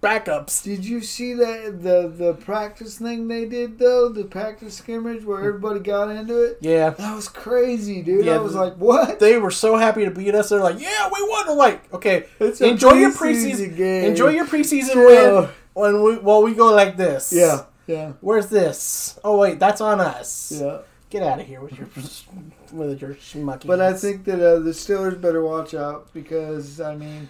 backups. 0.00 0.62
Did 0.62 0.84
you 0.84 1.00
see 1.00 1.34
that 1.34 1.82
the 1.82 2.08
the 2.08 2.34
practice 2.34 2.98
thing 2.98 3.28
they 3.28 3.44
did 3.44 3.78
though? 3.78 4.08
The 4.08 4.24
practice 4.24 4.74
scrimmage 4.76 5.24
where 5.24 5.38
everybody 5.38 5.80
got 5.80 6.10
into 6.10 6.42
it. 6.42 6.58
Yeah, 6.60 6.90
That 6.90 7.14
was 7.14 7.28
crazy, 7.28 8.02
dude. 8.02 8.24
Yeah, 8.24 8.34
I 8.34 8.38
was 8.38 8.54
like, 8.54 8.74
what? 8.76 9.18
they 9.20 9.38
were 9.38 9.50
so 9.50 9.76
happy 9.76 10.04
to 10.04 10.10
beat 10.10 10.34
us. 10.34 10.48
They're 10.48 10.60
like, 10.60 10.80
"Yeah, 10.80 11.08
we 11.12 11.22
won." 11.28 11.46
We're 11.48 11.54
like, 11.54 11.92
"Okay, 11.92 12.26
enjoy 12.40 12.94
your 12.94 13.10
preseason 13.12 13.70
preseason 13.70 13.76
game. 13.76 14.04
Enjoy 14.04 14.28
your 14.28 14.46
preseason 14.46 14.92
Chill. 14.94 15.40
win." 15.42 15.48
When 15.72 16.02
we 16.02 16.18
while 16.18 16.42
we 16.42 16.54
go 16.54 16.72
like 16.74 16.96
this. 16.96 17.32
yeah, 17.32 17.64
yeah, 17.86 18.12
Where's 18.20 18.48
this? 18.48 19.18
Oh 19.22 19.36
wait, 19.38 19.58
that's 19.58 19.80
on 19.80 20.00
us. 20.00 20.52
yeah. 20.60 20.78
Get 21.10 21.22
out 21.24 21.40
of 21.40 21.46
here 21.46 21.60
with 21.60 21.76
your 21.76 21.88
with 22.72 23.00
your 23.02 23.14
schmucky. 23.14 23.66
But 23.66 23.80
I 23.80 23.92
think 23.94 24.24
that 24.24 24.34
uh, 24.40 24.60
the 24.60 24.70
Steelers 24.70 25.20
better 25.20 25.42
watch 25.44 25.74
out 25.74 26.12
because 26.12 26.80
I 26.80 26.94
mean, 26.96 27.28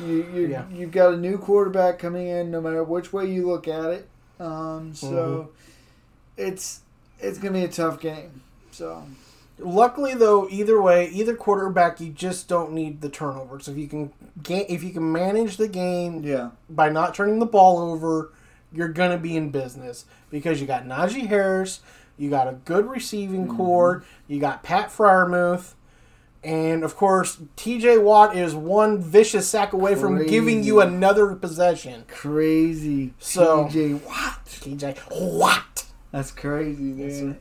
you 0.00 0.26
you 0.34 0.46
Yeah. 0.48 0.64
you've 0.72 0.90
got 0.92 1.14
a 1.14 1.16
new 1.16 1.38
quarterback 1.38 1.98
coming 1.98 2.26
in. 2.28 2.50
No 2.50 2.60
matter 2.60 2.82
which 2.84 3.12
way 3.12 3.26
you 3.30 3.46
look 3.46 3.66
at 3.68 3.90
it, 3.90 4.08
um, 4.40 4.94
so 4.94 5.06
Mm-hmm. 5.06 5.50
it's 6.36 6.80
it's 7.20 7.38
gonna 7.38 7.54
be 7.54 7.64
a 7.64 7.68
tough 7.68 8.00
game. 8.00 8.42
So 8.70 9.04
Luckily, 9.58 10.12
though, 10.12 10.46
either 10.50 10.82
way, 10.82 11.08
either 11.08 11.34
quarterback, 11.34 11.98
you 11.98 12.10
just 12.10 12.46
don't 12.46 12.72
need 12.72 13.00
the 13.00 13.08
turnovers. 13.08 13.68
If 13.68 13.78
you 13.78 13.86
can 13.88 14.12
ga- 14.42 14.66
if 14.68 14.82
you 14.84 14.90
can 14.92 15.10
manage 15.10 15.56
the 15.56 15.66
game 15.66 16.22
yeah, 16.22 16.50
by 16.68 16.90
not 16.90 17.14
turning 17.14 17.38
the 17.38 17.46
ball 17.46 17.78
over, 17.78 18.32
you're 18.70 18.88
gonna 18.90 19.16
be 19.16 19.34
in 19.34 19.48
business 19.48 20.04
because 20.30 20.60
you 20.60 20.66
got 20.66 20.84
Najee 20.84 21.26
Harris, 21.28 21.80
you 22.18 22.28
got 22.28 22.48
a 22.48 22.52
good 22.66 22.86
receiving 22.86 23.46
Mm-hmm. 23.46 23.56
core, 23.56 24.04
you 24.28 24.38
got 24.40 24.62
Pat 24.62 24.90
Freiermuth, 24.90 25.72
and 26.46 26.82
of 26.84 26.96
course 26.96 27.38
T.J. 27.56 27.98
Watt 27.98 28.36
is 28.36 28.54
one 28.54 29.02
vicious 29.02 29.48
sack 29.48 29.72
away 29.72 29.94
from 29.96 30.24
giving 30.26 30.62
you 30.64 30.80
another 30.80 31.34
possession. 31.34 32.04
crazy. 32.08 33.12
So- 33.18 33.64
TJ 33.66 34.04
Watt. 34.06 34.46
T.J. 34.46 34.94
Watt. 35.10 35.84
That's 36.12 36.30
crazy, 36.30 36.92
dude. 36.92 37.36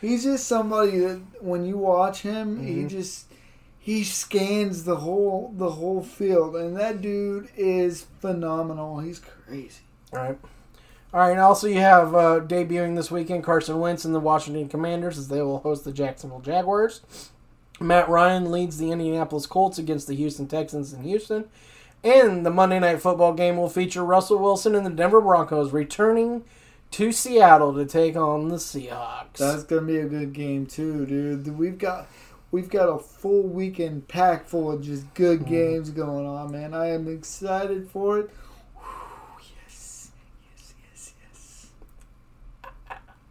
He's 0.00 0.24
just 0.24 0.46
somebody 0.46 0.98
that 1.00 1.20
when 1.40 1.64
you 1.64 1.78
watch 1.78 2.20
him, 2.22 2.62
he 2.64 2.74
Mm-hmm. 2.74 2.88
just 2.88 3.26
he 3.78 4.04
scans 4.04 4.84
the 4.84 4.96
whole 4.96 5.54
the 5.56 5.70
whole 5.70 6.02
field, 6.02 6.54
and 6.56 6.76
that 6.76 7.00
dude 7.00 7.48
is 7.56 8.06
phenomenal. 8.20 8.98
He's 8.98 9.18
crazy. 9.18 9.80
All 10.12 10.18
right. 10.20 10.38
All 11.14 11.20
right, 11.20 11.30
and 11.30 11.40
also 11.40 11.66
you 11.68 11.78
have 11.80 12.14
uh, 12.14 12.40
debuting 12.40 12.94
this 12.94 13.10
weekend 13.10 13.42
Carson 13.42 13.80
Wentz 13.80 14.04
and 14.04 14.14
the 14.14 14.20
Washington 14.20 14.68
Commanders 14.68 15.16
as 15.16 15.28
they 15.28 15.40
will 15.40 15.60
host 15.60 15.84
the 15.84 15.92
Jacksonville 15.92 16.40
Jaguars. 16.40 17.00
Matt 17.80 18.08
Ryan 18.08 18.50
leads 18.50 18.78
the 18.78 18.90
Indianapolis 18.90 19.46
Colts 19.46 19.78
against 19.78 20.06
the 20.08 20.14
Houston 20.16 20.46
Texans 20.48 20.92
in 20.92 21.02
Houston. 21.02 21.44
And 22.04 22.44
the 22.46 22.50
Monday 22.50 22.78
Night 22.78 23.00
Football 23.02 23.34
game 23.34 23.56
will 23.56 23.68
feature 23.68 24.04
Russell 24.04 24.38
Wilson 24.38 24.74
and 24.74 24.86
the 24.86 24.90
Denver 24.90 25.20
Broncos 25.20 25.72
returning 25.72 26.44
to 26.92 27.10
Seattle 27.12 27.74
to 27.74 27.84
take 27.84 28.16
on 28.16 28.48
the 28.48 28.56
Seahawks. 28.56 29.36
That's 29.38 29.64
gonna 29.64 29.82
be 29.82 29.98
a 29.98 30.06
good 30.06 30.32
game 30.32 30.64
too, 30.66 31.04
dude. 31.06 31.58
We've 31.58 31.76
got 31.76 32.06
we've 32.50 32.70
got 32.70 32.88
a 32.88 32.98
full 32.98 33.42
weekend 33.42 34.06
packed 34.08 34.48
full 34.48 34.70
of 34.72 34.82
just 34.82 35.12
good 35.14 35.40
Mm-hmm. 35.40 35.50
games 35.50 35.90
going 35.90 36.24
on, 36.26 36.52
man. 36.52 36.72
I 36.72 36.90
am 36.90 37.08
excited 37.08 37.90
for 37.90 38.20
it. 38.20 38.30
Whew, 38.76 39.44
yes, 39.66 40.10
yes, 40.56 40.74
yes, 40.94 41.14
yes. 41.20 41.66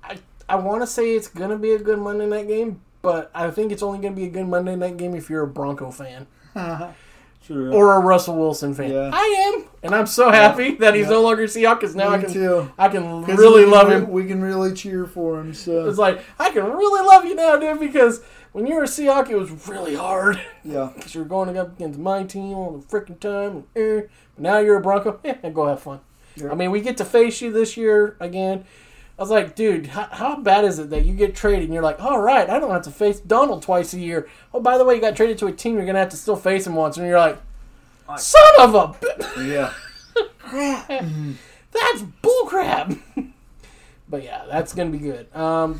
I, 0.03 0.17
I 0.49 0.55
want 0.57 0.81
to 0.83 0.87
say 0.87 1.15
it's 1.15 1.27
going 1.29 1.49
to 1.51 1.57
be 1.57 1.71
a 1.71 1.79
good 1.79 1.99
Monday 1.99 2.27
night 2.27 2.47
game, 2.47 2.81
but 3.07 3.31
I 3.33 3.49
think 3.51 3.71
it's 3.71 3.81
only 3.81 3.99
going 3.99 4.13
to 4.13 4.19
be 4.19 4.27
a 4.27 4.29
good 4.29 4.49
Monday 4.49 4.75
night 4.75 4.97
game 4.97 5.15
if 5.15 5.29
you're 5.29 5.43
a 5.43 5.47
Bronco 5.47 5.91
fan. 5.91 6.27
True. 7.41 7.71
or 7.71 7.93
a 7.93 7.99
Russell 7.99 8.35
Wilson 8.35 8.73
fan. 8.73 8.91
Yeah. 8.91 9.09
I 9.13 9.53
am, 9.55 9.69
and 9.81 9.95
I'm 9.95 10.07
so 10.07 10.29
happy 10.29 10.75
that 10.75 10.93
he's 10.93 11.07
no 11.07 11.21
longer 11.21 11.45
Seahawks 11.45 11.79
because 11.79 11.95
now 11.95 12.09
Me 12.09 12.15
I 12.17 12.21
can 12.21 12.33
too. 12.33 12.71
I 12.77 12.89
can 12.89 13.23
really 13.23 13.63
we 13.63 13.71
love 13.71 13.87
can, 13.87 14.03
him. 14.03 14.11
We 14.11 14.25
can 14.25 14.41
really 14.41 14.73
cheer 14.73 15.05
for 15.05 15.39
him. 15.39 15.53
So 15.53 15.87
It's 15.87 15.97
like 15.97 16.19
I 16.37 16.49
can 16.49 16.65
really 16.65 17.07
love 17.07 17.23
you 17.23 17.35
now, 17.35 17.55
dude, 17.55 17.79
because 17.79 18.21
when 18.51 18.67
you 18.67 18.75
were 18.75 18.83
a 18.83 18.87
Seahawk, 18.87 19.29
it 19.29 19.37
was 19.37 19.69
really 19.69 19.95
hard 19.95 20.41
yeah, 20.65 20.91
because 20.95 21.15
you 21.15 21.21
were 21.21 21.27
going 21.27 21.57
up 21.57 21.77
against 21.77 21.97
my 21.97 22.23
team 22.23 22.53
all 22.55 22.77
the 22.77 22.85
freaking 22.85 23.17
time. 23.17 23.63
And, 23.73 24.03
eh. 24.03 24.07
Now 24.37 24.59
you're 24.59 24.75
a 24.75 24.81
Bronco. 24.81 25.21
Yeah, 25.23 25.49
go 25.49 25.67
have 25.67 25.81
fun. 25.81 26.01
Yeah. 26.35 26.51
I 26.51 26.55
mean, 26.55 26.71
we 26.71 26.81
get 26.81 26.97
to 26.97 27.05
face 27.05 27.39
you 27.39 27.53
this 27.53 27.77
year 27.77 28.17
again. 28.19 28.65
I 29.17 29.23
was 29.23 29.31
like, 29.31 29.55
dude, 29.55 29.87
how, 29.87 30.07
how 30.11 30.35
bad 30.39 30.63
is 30.63 30.77
it 30.77 30.91
that 30.91 31.05
you 31.05 31.13
get 31.15 31.35
traded 31.35 31.63
and 31.65 31.73
you're 31.73 31.81
like, 31.81 31.99
all 32.01 32.21
right, 32.21 32.47
I 32.47 32.59
don't 32.59 32.69
have 32.69 32.83
to 32.83 32.91
face 32.91 33.19
Donald 33.19 33.63
twice 33.63 33.93
a 33.95 33.99
year. 33.99 34.29
Oh, 34.53 34.59
by 34.59 34.77
the 34.77 34.85
way, 34.85 34.93
you 34.95 35.01
got 35.01 35.15
traded 35.15 35.39
to 35.39 35.47
a 35.47 35.51
team 35.51 35.75
you're 35.75 35.85
gonna 35.87 35.97
have 35.99 36.09
to 36.09 36.17
still 36.17 36.35
face 36.35 36.67
him 36.67 36.75
once, 36.75 36.97
and 36.97 37.07
you're 37.07 37.17
like, 37.17 37.39
son 38.17 38.43
of 38.59 38.75
a. 38.75 38.87
bi- 38.87 39.43
yeah. 39.43 39.73
That's 41.71 42.01
bullcrap. 42.21 42.99
but 44.09 44.23
yeah, 44.23 44.45
that's 44.49 44.73
gonna 44.73 44.89
be 44.89 44.97
good. 44.99 45.33
Um, 45.35 45.79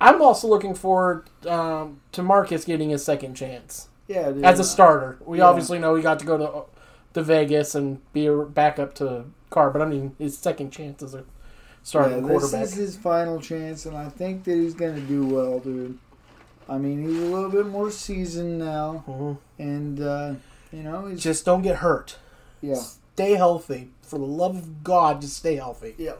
I'm 0.00 0.20
also 0.20 0.48
looking 0.48 0.74
forward 0.74 1.28
um, 1.46 2.00
to 2.12 2.22
Marcus 2.22 2.64
getting 2.64 2.90
his 2.90 3.04
second 3.04 3.34
chance 3.34 3.88
Yeah, 4.06 4.30
dude. 4.32 4.44
as 4.44 4.60
a 4.60 4.64
starter. 4.64 5.18
We 5.24 5.38
Yeah. 5.38 5.44
obviously 5.44 5.78
know 5.78 5.94
he 5.94 6.02
got 6.02 6.18
to 6.20 6.26
go 6.26 6.36
to 6.38 6.64
to 7.14 7.22
Vegas 7.22 7.74
and 7.74 8.00
be 8.12 8.26
a 8.26 8.36
backup 8.36 8.94
to 8.96 9.24
Carr, 9.50 9.70
but 9.70 9.80
I 9.80 9.86
mean 9.86 10.14
his 10.18 10.36
second 10.36 10.70
chance 10.72 11.02
as 11.02 11.14
a 11.84 11.98
Yeah, 11.98 12.08
starting 12.08 12.26
this 12.26 12.52
is 12.54 12.74
his 12.74 12.96
final 12.96 13.40
chance, 13.40 13.86
and 13.86 13.96
I 13.96 14.08
think 14.08 14.44
that 14.44 14.54
he's 14.54 14.74
going 14.74 14.94
to 14.94 15.00
do 15.02 15.26
well, 15.26 15.58
dude. 15.60 15.98
I 16.68 16.78
mean, 16.78 17.06
he's 17.06 17.20
a 17.20 17.26
little 17.26 17.50
bit 17.50 17.66
more 17.66 17.90
seasoned 17.90 18.58
now, 18.58 19.04
Mhm. 19.06 19.36
and 19.58 20.00
uh, 20.00 20.34
you 20.72 20.82
know, 20.82 21.06
he's 21.06 21.22
Just 21.22 21.44
don't 21.44 21.62
get 21.62 21.76
hurt. 21.76 22.16
yeah, 22.62 22.74
Stay 22.76 23.34
healthy. 23.34 23.90
For 24.02 24.18
the 24.18 24.24
love 24.24 24.56
of 24.56 24.82
God, 24.84 25.20
just 25.20 25.36
stay 25.36 25.56
healthy. 25.56 25.94
yeah, 25.98 26.12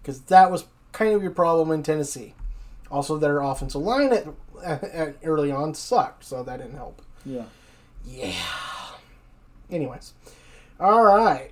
because 0.00 0.20
that 0.22 0.50
was 0.50 0.64
kind 0.92 1.14
of 1.14 1.22
your 1.22 1.30
problem 1.32 1.70
in 1.72 1.82
Tennessee. 1.82 2.34
Also, 2.90 3.16
their 3.18 3.40
offensive 3.40 3.82
line 3.82 4.12
at, 4.12 4.26
at, 4.64 5.16
early 5.24 5.50
on 5.52 5.74
sucked, 5.74 6.24
so 6.24 6.42
that 6.42 6.58
didn't 6.58 6.76
help. 6.76 7.02
yeah. 7.26 7.44
Yeah. 8.06 8.32
Anyways, 9.70 10.14
all 10.80 11.04
right. 11.04 11.50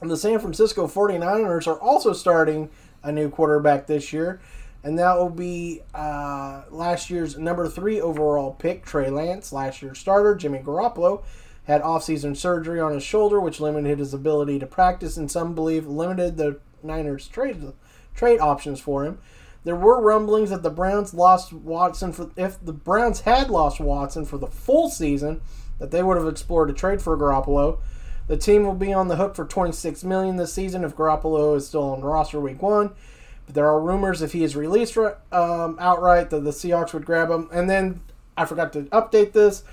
The 0.00 0.16
San 0.16 0.38
Francisco 0.38 0.86
49ers 0.86 1.66
are 1.66 1.78
also 1.80 2.12
starting 2.12 2.70
a 3.02 3.10
new 3.10 3.28
quarterback 3.28 3.88
this 3.88 4.12
year, 4.12 4.40
and 4.84 4.96
that 4.96 5.16
will 5.16 5.28
be 5.28 5.82
uh, 5.92 6.62
last 6.70 7.10
year's 7.10 7.36
number 7.36 7.68
three 7.68 8.00
overall 8.00 8.52
pick, 8.52 8.84
Trey 8.84 9.10
Lance. 9.10 9.52
Last 9.52 9.82
year's 9.82 9.98
starter, 9.98 10.36
Jimmy 10.36 10.60
Garoppolo, 10.60 11.24
had 11.64 11.82
offseason 11.82 12.36
surgery 12.36 12.80
on 12.80 12.92
his 12.94 13.02
shoulder, 13.02 13.40
which 13.40 13.58
limited 13.58 13.98
his 13.98 14.14
ability 14.14 14.60
to 14.60 14.66
practice, 14.66 15.16
and 15.16 15.28
some 15.28 15.52
believe 15.54 15.86
limited 15.88 16.36
the 16.36 16.60
Niners' 16.82 17.26
trade 17.26 17.72
trade 18.14 18.38
options 18.38 18.78
for 18.78 19.04
him. 19.04 19.18
There 19.64 19.76
were 19.76 20.00
rumblings 20.00 20.50
that 20.50 20.62
the 20.62 20.70
Browns 20.70 21.12
lost 21.12 21.52
Watson 21.52 22.12
for 22.12 22.30
if 22.36 22.64
the 22.64 22.72
Browns 22.72 23.22
had 23.22 23.50
lost 23.50 23.80
Watson 23.80 24.24
for 24.24 24.38
the 24.38 24.46
full 24.46 24.88
season, 24.90 25.40
that 25.80 25.90
they 25.90 26.04
would 26.04 26.16
have 26.16 26.28
explored 26.28 26.70
a 26.70 26.72
trade 26.72 27.02
for 27.02 27.18
Garoppolo. 27.18 27.78
The 28.28 28.36
team 28.36 28.64
will 28.64 28.74
be 28.74 28.92
on 28.92 29.08
the 29.08 29.16
hook 29.16 29.34
for 29.34 29.44
26 29.44 30.04
million 30.04 30.36
this 30.36 30.52
season 30.52 30.84
if 30.84 30.94
Garoppolo 30.94 31.56
is 31.56 31.66
still 31.66 31.90
on 31.92 32.02
roster 32.02 32.38
week 32.38 32.62
one. 32.62 32.90
But 33.46 33.54
there 33.54 33.66
are 33.66 33.80
rumors 33.80 34.20
if 34.20 34.32
he 34.32 34.44
is 34.44 34.54
released 34.54 34.96
um, 34.98 35.78
outright 35.80 36.28
that 36.30 36.44
the 36.44 36.50
Seahawks 36.50 36.92
would 36.92 37.06
grab 37.06 37.30
him. 37.30 37.48
And 37.50 37.68
then 37.68 38.02
I 38.36 38.44
forgot 38.44 38.72
to 38.74 38.82
update 38.84 39.32
this. 39.32 39.64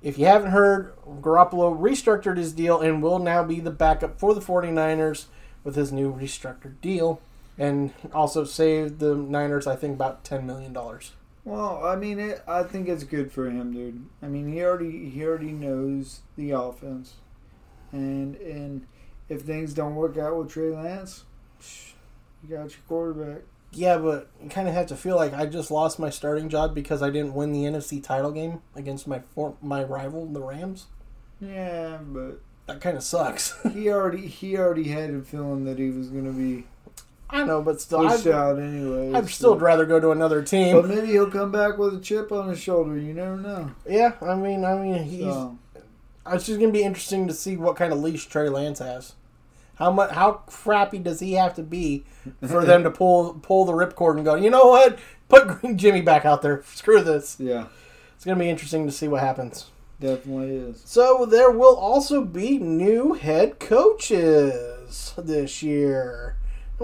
If 0.00 0.18
you 0.18 0.24
haven't 0.24 0.50
heard, 0.50 0.94
Garoppolo 1.06 1.78
restructured 1.78 2.38
his 2.38 2.52
deal 2.52 2.80
and 2.80 3.02
will 3.02 3.18
now 3.18 3.44
be 3.44 3.60
the 3.60 3.70
backup 3.70 4.18
for 4.18 4.34
the 4.34 4.40
49ers 4.40 5.26
with 5.62 5.76
his 5.76 5.92
new 5.92 6.12
restructured 6.12 6.80
deal. 6.80 7.20
And 7.58 7.92
also 8.14 8.44
saved 8.44 8.98
the 8.98 9.14
Niners, 9.14 9.66
I 9.66 9.76
think, 9.76 9.94
about 9.94 10.24
$10 10.24 10.44
million. 10.44 10.74
Well, 11.44 11.84
I 11.84 11.96
mean, 11.96 12.18
it, 12.18 12.42
I 12.46 12.62
think 12.62 12.88
it's 12.88 13.04
good 13.04 13.32
for 13.32 13.46
him, 13.46 13.72
dude. 13.72 14.06
I 14.22 14.28
mean, 14.28 14.52
he 14.52 14.62
already 14.62 15.10
he 15.10 15.24
already 15.24 15.50
knows 15.50 16.20
the 16.36 16.52
offense, 16.52 17.14
and 17.92 18.36
and 18.36 18.86
if 19.28 19.42
things 19.42 19.74
don't 19.74 19.94
work 19.94 20.18
out 20.18 20.36
with 20.36 20.50
Trey 20.50 20.70
Lance, 20.70 21.24
you 22.42 22.56
got 22.56 22.70
your 22.70 22.80
quarterback. 22.88 23.42
Yeah, 23.74 23.96
but 23.98 24.28
you 24.42 24.50
kind 24.50 24.68
of 24.68 24.74
have 24.74 24.86
to 24.86 24.96
feel 24.96 25.16
like 25.16 25.32
I 25.32 25.46
just 25.46 25.70
lost 25.70 25.98
my 25.98 26.10
starting 26.10 26.50
job 26.50 26.74
because 26.74 27.02
I 27.02 27.08
didn't 27.08 27.32
win 27.34 27.52
the 27.52 27.64
NFC 27.64 28.02
title 28.02 28.30
game 28.30 28.60
against 28.74 29.06
my 29.06 29.20
for- 29.34 29.56
my 29.62 29.82
rival, 29.82 30.26
the 30.26 30.42
Rams. 30.42 30.86
Yeah, 31.40 31.98
but 32.02 32.40
That 32.66 32.80
kind 32.80 32.96
of 32.96 33.02
sucks. 33.02 33.58
he 33.72 33.88
already 33.88 34.26
he 34.26 34.56
already 34.58 34.88
had 34.88 35.10
a 35.10 35.22
feeling 35.22 35.64
that 35.64 35.78
he 35.78 35.90
was 35.90 36.08
going 36.08 36.26
to 36.26 36.32
be 36.32 36.64
I 37.32 37.44
know, 37.44 37.62
but 37.62 37.80
still, 37.80 38.06
pushed 38.06 38.26
I'd, 38.26 38.32
out 38.32 38.58
anyway. 38.58 39.14
I'd 39.14 39.28
still 39.30 39.58
rather 39.58 39.86
go 39.86 39.98
to 39.98 40.10
another 40.10 40.42
team. 40.42 40.76
But 40.76 40.86
maybe 40.86 41.06
he'll 41.06 41.30
come 41.30 41.50
back 41.50 41.78
with 41.78 41.94
a 41.94 42.00
chip 42.00 42.30
on 42.30 42.50
his 42.50 42.60
shoulder. 42.60 42.98
You 42.98 43.14
never 43.14 43.38
know. 43.38 43.70
Yeah, 43.88 44.12
I 44.20 44.34
mean, 44.34 44.64
I 44.66 44.74
mean, 44.76 45.02
he's. 45.02 45.22
So, 45.22 45.58
Uh, 46.26 46.34
it's 46.34 46.46
just 46.46 46.60
gonna 46.60 46.72
be 46.72 46.82
interesting 46.82 47.26
to 47.28 47.34
see 47.34 47.56
what 47.56 47.76
kind 47.76 47.92
of 47.92 48.00
leash 48.00 48.26
Trey 48.26 48.48
Lance 48.48 48.78
has. 48.78 49.14
How 49.76 49.90
much? 49.90 50.10
How 50.10 50.32
crappy 50.46 50.98
does 50.98 51.20
he 51.20 51.32
have 51.32 51.54
to 51.54 51.62
be 51.62 52.04
for 52.46 52.64
them 52.66 52.82
to 52.84 52.90
pull 52.90 53.34
pull 53.42 53.64
the 53.64 53.72
ripcord 53.72 54.16
and 54.16 54.24
go? 54.24 54.34
You 54.34 54.50
know 54.50 54.66
what? 54.66 54.98
Put 55.28 55.76
Jimmy 55.76 56.00
back 56.02 56.24
out 56.24 56.42
there. 56.42 56.62
Screw 56.74 57.02
this. 57.02 57.36
yeah, 57.40 57.66
It's 58.14 58.24
gonna 58.24 58.38
be 58.38 58.48
interesting 58.50 58.86
to 58.86 58.92
see 58.92 59.08
what 59.08 59.20
happens. 59.22 59.70
Definitely 59.98 60.56
is. 60.56 60.82
So 60.84 61.24
there 61.26 61.50
will 61.50 61.76
also 61.76 62.24
be 62.24 62.58
new 62.58 63.12
head 63.14 63.58
coaches 63.60 65.14
this 65.16 65.62
year. 65.62 66.36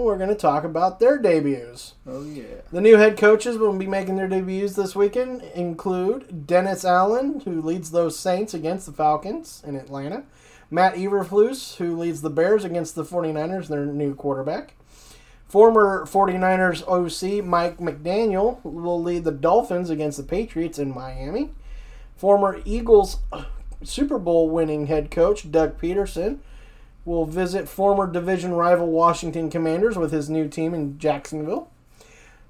We're 0.03 0.17
going 0.17 0.29
to 0.29 0.35
talk 0.35 0.63
about 0.63 0.99
their 0.99 1.17
debuts. 1.17 1.95
Oh 2.07 2.23
yeah. 2.23 2.61
The 2.71 2.81
new 2.81 2.97
head 2.97 3.17
coaches 3.17 3.57
will 3.57 3.73
be 3.73 3.87
making 3.87 4.15
their 4.15 4.27
debuts 4.27 4.75
this 4.75 4.95
weekend 4.95 5.41
include 5.53 6.47
Dennis 6.47 6.85
Allen, 6.85 7.41
who 7.41 7.61
leads 7.61 7.91
those 7.91 8.17
Saints 8.17 8.53
against 8.53 8.85
the 8.85 8.91
Falcons 8.93 9.61
in 9.65 9.75
Atlanta. 9.75 10.23
Matt 10.71 10.95
Eberflus, 10.95 11.77
who 11.77 11.97
leads 11.97 12.21
the 12.21 12.29
Bears 12.29 12.63
against 12.63 12.95
the 12.95 13.03
49ers, 13.03 13.67
their 13.67 13.85
new 13.85 14.15
quarterback. 14.15 14.75
Former 15.47 16.05
49ers 16.05 16.83
OC 16.87 17.43
Mike 17.43 17.77
McDaniel 17.77 18.63
will 18.63 19.01
lead 19.01 19.23
the 19.23 19.31
Dolphins 19.31 19.89
against 19.89 20.17
the 20.17 20.23
Patriots 20.23 20.77
in 20.77 20.93
Miami. 20.93 21.49
Former 22.15 22.61
Eagles 22.65 23.17
uh, 23.31 23.45
Super 23.83 24.19
Bowl 24.19 24.49
winning 24.49 24.87
head 24.87 25.09
coach 25.09 25.51
Doug 25.51 25.79
Pederson 25.79 26.39
will 27.05 27.25
visit 27.25 27.67
former 27.67 28.05
division 28.05 28.53
rival 28.53 28.87
Washington 28.87 29.49
Commanders 29.49 29.97
with 29.97 30.11
his 30.11 30.29
new 30.29 30.47
team 30.47 30.73
in 30.73 30.97
Jacksonville. 30.99 31.69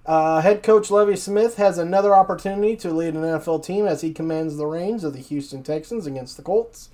Uh, 0.05 0.41
head 0.41 0.63
coach 0.63 0.89
Lovie 0.89 1.15
Smith 1.15 1.57
has 1.57 1.77
another 1.77 2.15
opportunity 2.15 2.75
to 2.75 2.91
lead 2.91 3.13
an 3.13 3.21
NFL 3.21 3.63
team 3.63 3.85
as 3.85 4.01
he 4.01 4.11
commands 4.11 4.57
the 4.57 4.65
reins 4.65 5.03
of 5.03 5.13
the 5.13 5.19
Houston 5.19 5.61
Texans 5.61 6.07
against 6.07 6.35
the 6.35 6.43
Colts. 6.43 6.89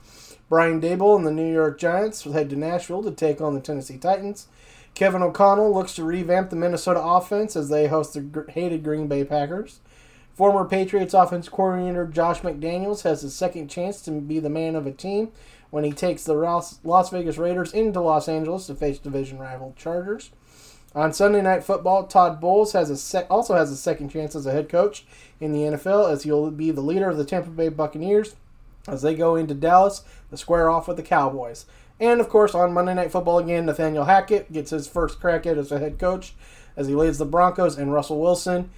Brian 0.49 0.81
Daboll 0.81 1.15
and 1.15 1.25
the 1.25 1.31
New 1.31 1.51
York 1.51 1.79
Giants 1.79 2.23
head 2.23 2.49
to 2.49 2.55
Nashville 2.55 3.03
to 3.03 3.11
take 3.11 3.41
on 3.41 3.53
the 3.53 3.61
Tennessee 3.61 3.97
Titans. 3.97 4.47
Kevin 4.93 5.23
O'Connell 5.23 5.73
looks 5.73 5.95
to 5.95 6.03
revamp 6.03 6.49
the 6.49 6.55
Minnesota 6.55 7.01
offense 7.01 7.55
as 7.55 7.69
they 7.69 7.87
host 7.87 8.13
the 8.13 8.45
hated 8.49 8.83
Green 8.83 9.07
Bay 9.07 9.23
Packers. 9.23 9.79
Former 10.33 10.65
Patriots 10.65 11.13
offense 11.13 11.47
coordinator 11.47 12.05
Josh 12.05 12.41
McDaniels 12.41 13.03
has 13.03 13.21
his 13.21 13.33
second 13.33 13.69
chance 13.69 14.01
to 14.01 14.11
be 14.11 14.39
the 14.39 14.49
man 14.49 14.75
of 14.75 14.85
a 14.85 14.91
team 14.91 15.31
when 15.69 15.83
he 15.83 15.91
takes 15.91 16.23
the 16.23 16.33
Las 16.33 17.09
Vegas 17.09 17.37
Raiders 17.37 17.73
into 17.73 18.01
Los 18.01 18.27
Angeles 18.27 18.67
to 18.67 18.75
face 18.75 18.99
division 18.99 19.39
rival 19.39 19.73
Chargers. 19.77 20.31
On 20.93 21.11
Sunday 21.11 21.41
Night 21.41 21.63
Football, 21.63 22.07
Todd 22.07 22.39
Bowles 22.39 22.71
has 22.71 22.89
a 22.89 22.95
sec- 22.95 23.27
also 23.29 23.55
has 23.55 23.69
a 23.69 23.75
second 23.75 24.09
chance 24.09 24.33
as 24.33 24.45
a 24.45 24.51
head 24.51 24.69
coach 24.69 25.05
in 25.41 25.51
the 25.51 25.75
NFL 25.75 26.09
as 26.09 26.23
he'll 26.23 26.49
be 26.51 26.71
the 26.71 26.79
leader 26.79 27.09
of 27.09 27.17
the 27.17 27.25
Tampa 27.25 27.49
Bay 27.49 27.67
Buccaneers 27.67 28.35
as 28.87 29.01
they 29.01 29.13
go 29.13 29.35
into 29.35 29.53
Dallas 29.53 30.03
to 30.29 30.37
square 30.37 30.69
off 30.69 30.87
with 30.87 30.95
the 30.95 31.03
Cowboys. 31.03 31.65
And 31.99 32.21
of 32.21 32.29
course, 32.29 32.55
on 32.55 32.73
Monday 32.73 32.93
Night 32.93 33.11
Football 33.11 33.39
again, 33.39 33.65
Nathaniel 33.65 34.05
Hackett 34.05 34.51
gets 34.53 34.71
his 34.71 34.87
first 34.87 35.19
crack 35.19 35.45
at 35.45 35.57
as 35.57 35.71
a 35.71 35.79
head 35.79 35.99
coach 35.99 36.33
as 36.77 36.87
he 36.87 36.95
leads 36.95 37.17
the 37.17 37.25
Broncos 37.25 37.77
and 37.77 37.93
Russell 37.93 38.21
Wilson 38.21 38.69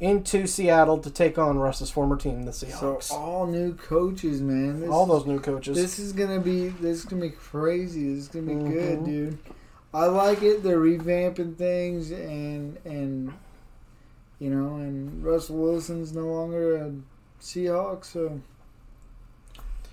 into 0.00 0.46
Seattle 0.46 0.98
to 0.98 1.10
take 1.10 1.36
on 1.38 1.58
Russ's 1.58 1.90
former 1.90 2.16
team, 2.16 2.44
the 2.44 2.50
Seahawks. 2.52 3.04
So 3.04 3.16
all 3.16 3.46
new 3.46 3.74
coaches, 3.74 4.40
man. 4.40 4.80
This 4.80 4.90
all 4.90 5.06
those 5.06 5.26
new 5.26 5.38
coaches. 5.40 5.76
This 5.76 5.98
is 5.98 6.12
gonna 6.12 6.40
be 6.40 6.68
this 6.68 6.98
is 6.98 7.04
gonna 7.04 7.22
be 7.22 7.30
crazy. 7.30 8.14
This 8.14 8.22
is 8.24 8.28
gonna 8.28 8.46
be 8.46 8.52
Mm-hmm. 8.54 8.72
good, 8.72 9.04
dude. 9.04 9.38
I 9.92 10.06
like 10.06 10.42
it. 10.42 10.62
They're 10.62 10.78
revamping 10.80 11.56
things, 11.56 12.10
and 12.12 12.78
and 12.84 13.32
you 14.38 14.48
know, 14.50 14.76
and 14.76 15.22
Russell 15.24 15.56
Wilson's 15.56 16.12
no 16.14 16.26
longer 16.26 16.76
a 16.76 16.92
Seahawk, 17.42 18.04
so 18.04 18.40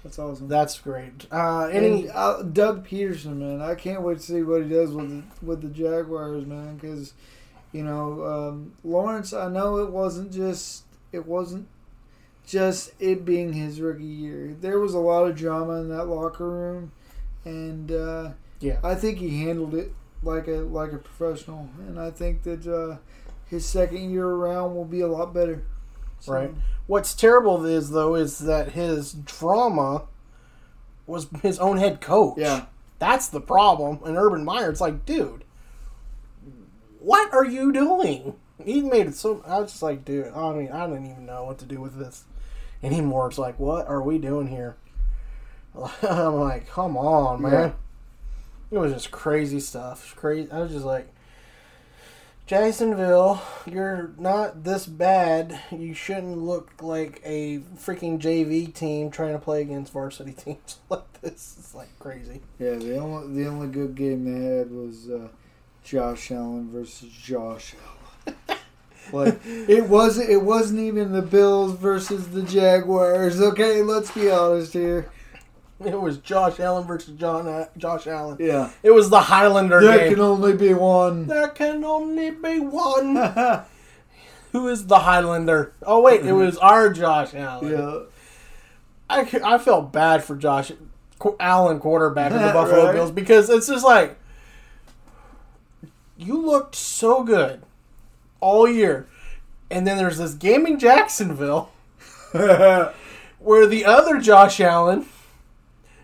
that's 0.04 0.20
awesome. 0.20 0.48
That's 0.48 0.80
great. 0.80 1.26
Uh, 1.32 1.66
any 1.66 2.04
and 2.08 2.12
uh, 2.14 2.44
Doug 2.44 2.88
Pederson, 2.88 3.38
man, 3.38 3.62
I 3.62 3.76
can't 3.76 4.04
wait 4.04 4.20
to 4.20 4.24
see 4.24 4.44
what 4.44 4.64
he 4.64 4.70
does 4.70 4.92
with 4.92 5.10
the, 5.10 5.46
with 5.46 5.62
the 5.62 5.68
Jaguars, 5.70 6.46
man. 6.46 6.78
Because 6.78 7.14
you 7.72 7.84
know, 7.84 8.26
um, 8.26 8.74
Lawrence, 8.84 9.34
I 9.34 9.50
know 9.50 9.78
it 9.78 9.92
wasn't 9.92 10.32
just 10.32 10.84
it 11.12 11.26
wasn't 11.26 11.68
just 12.46 12.92
it 13.00 13.26
being 13.26 13.54
his 13.54 13.82
rookie 13.82 14.04
year. 14.04 14.56
There 14.60 14.80
was 14.80 14.94
a 14.94 15.00
lot 15.00 15.28
of 15.28 15.36
drama 15.36 15.82
in 15.82 15.90
that 15.90 16.06
locker 16.06 16.50
room, 16.50 16.92
and 17.46 17.92
uh, 17.92 18.32
yeah, 18.60 18.80
I 18.84 18.96
think 18.96 19.20
he 19.20 19.44
handled 19.44 19.76
it 19.76 19.92
like 20.24 20.48
a 20.48 20.58
like 20.58 20.94
a 20.94 20.98
professional. 20.98 21.70
And 21.80 22.00
I 22.00 22.12
think 22.12 22.44
that 22.44 22.66
uh, 22.68 22.98
his 23.50 23.66
second 23.66 24.12
year 24.12 24.28
around 24.28 24.76
will 24.76 24.86
be 24.86 25.02
a 25.02 25.08
lot 25.08 25.34
better. 25.34 25.64
So, 26.20 26.34
Right. 26.34 26.52
What's 26.88 27.14
terrible 27.14 27.66
is 27.66 27.90
though 27.92 28.16
is 28.16 28.40
that 28.40 28.72
his 28.72 29.14
drama 29.14 30.04
was 31.06 31.28
his 31.42 31.60
own 31.60 31.78
head 31.78 32.02
coach. 32.02 32.38
Yeah. 32.38 32.66
That's 33.00 33.28
the 33.28 33.42
problem. 33.42 34.00
And 34.06 34.18
Urban 34.18 34.44
Meyer, 34.44 34.72
it's 34.72 34.82
like, 34.82 35.06
dude, 35.06 35.44
what 37.08 37.34
are 37.34 37.46
you 37.46 37.72
doing? 37.72 38.36
He 38.62 38.82
made 38.82 39.08
it 39.08 39.16
so. 39.16 39.42
I 39.48 39.60
was 39.60 39.72
just 39.72 39.82
like, 39.82 40.04
dude. 40.04 40.28
I 40.34 40.52
mean, 40.52 40.70
I 40.70 40.88
didn't 40.88 41.10
even 41.10 41.26
know 41.26 41.46
what 41.46 41.58
to 41.60 41.66
do 41.66 41.80
with 41.80 41.98
this 41.98 42.26
anymore. 42.84 43.28
It's 43.30 43.38
like, 43.38 43.58
what 43.58 43.88
are 43.88 44.02
we 44.02 44.18
doing 44.18 44.50
here? 44.50 44.76
I'm 46.04 46.36
like, 46.36 46.68
come 46.68 46.98
on, 46.98 47.42
man. 47.42 47.76
It 48.70 48.78
was 48.78 48.92
just 48.92 49.12
crazy 49.12 49.62
stuff. 49.62 50.16
Crazy. 50.18 50.52
I 50.52 50.60
was 50.60 50.74
just 50.74 50.84
like, 50.84 51.08
Jacksonville, 52.46 53.42
you're 53.66 54.12
not 54.18 54.66
this 54.66 54.86
bad. 54.86 55.58
You 55.72 55.94
shouldn't 55.94 56.40
look 56.40 56.82
like 56.82 57.22
a 57.24 57.60
freaking 57.78 58.20
JV 58.20 58.74
team 58.74 59.12
trying 59.12 59.32
to 59.32 59.40
play 59.40 59.62
against 59.62 59.94
varsity 59.94 60.34
teams 60.38 60.80
like 60.90 61.22
this. 61.22 61.56
It's 61.58 61.74
like 61.74 61.98
crazy. 62.00 62.42
Yeah, 62.60 62.76
the 62.76 62.98
only 62.98 63.44
the 63.44 63.50
only 63.50 63.68
good 63.68 63.96
game 63.96 64.26
they 64.26 64.58
had 64.58 64.72
was 64.72 65.10
uh, 65.10 65.30
Josh 65.88 66.32
Allen 66.32 66.70
versus 66.72 67.10
Josh 67.10 67.74
Allen. 68.28 68.60
like 69.14 69.40
it 69.46 69.88
wasn't 69.88 70.30
it 70.30 70.42
wasn't 70.42 70.82
even 70.82 71.14
the 71.14 71.22
Bills 71.22 71.74
versus 71.78 72.28
the 72.30 72.44
Jaguars. 72.44 73.40
Okay, 73.40 73.82
let's 73.82 74.12
be 74.12 74.30
honest 74.30 74.74
here. 74.74 75.10
It 75.86 76.00
was 76.02 76.18
Josh 76.18 76.60
Allen 76.60 76.86
versus 76.88 77.16
John 77.18 77.48
uh, 77.48 77.68
Josh 77.78 78.08
Allen. 78.08 78.38
Yeah, 78.40 78.72
It 78.84 78.92
was 78.92 79.10
the 79.10 79.22
Highlander 79.22 79.80
there 79.80 80.00
game. 80.00 80.14
can 80.16 80.20
only 80.22 80.54
be 80.54 80.74
one. 80.74 81.28
there 81.28 81.48
can 81.50 81.84
only 81.86 82.32
be 82.32 82.60
one. 82.60 83.16
Who 84.52 84.68
is 84.68 84.88
the 84.88 85.00
Highlander? 85.00 85.74
Oh 85.84 86.02
wait, 86.02 86.26
it 86.26 86.34
was 86.34 86.58
our 86.58 86.92
Josh 86.92 87.34
Allen. 87.34 87.72
yeah, 87.72 88.00
I, 89.10 89.22
I 89.54 89.58
felt 89.58 89.94
bad 89.94 90.24
for 90.24 90.36
Josh 90.36 90.72
Allen, 91.40 91.80
quarterback 91.80 92.32
of 92.34 92.42
the 92.42 92.48
Buffalo 92.54 92.86
Right. 92.88 92.94
Bills, 92.94 93.12
because 93.12 93.50
it's 93.50 93.68
just 93.68 93.86
like 93.86 94.18
you 96.18 96.44
looked 96.44 96.76
so 96.76 97.24
good 97.24 97.62
all 98.40 98.68
year, 98.68 99.08
and 99.70 99.86
then 99.86 99.98
there's 99.98 100.18
this 100.18 100.34
game 100.34 100.66
in 100.66 100.80
Jacksonville 100.80 101.72
where 102.32 103.68
the 103.68 103.86
other 103.86 104.20
Josh 104.20 104.60
Allen 104.60 105.06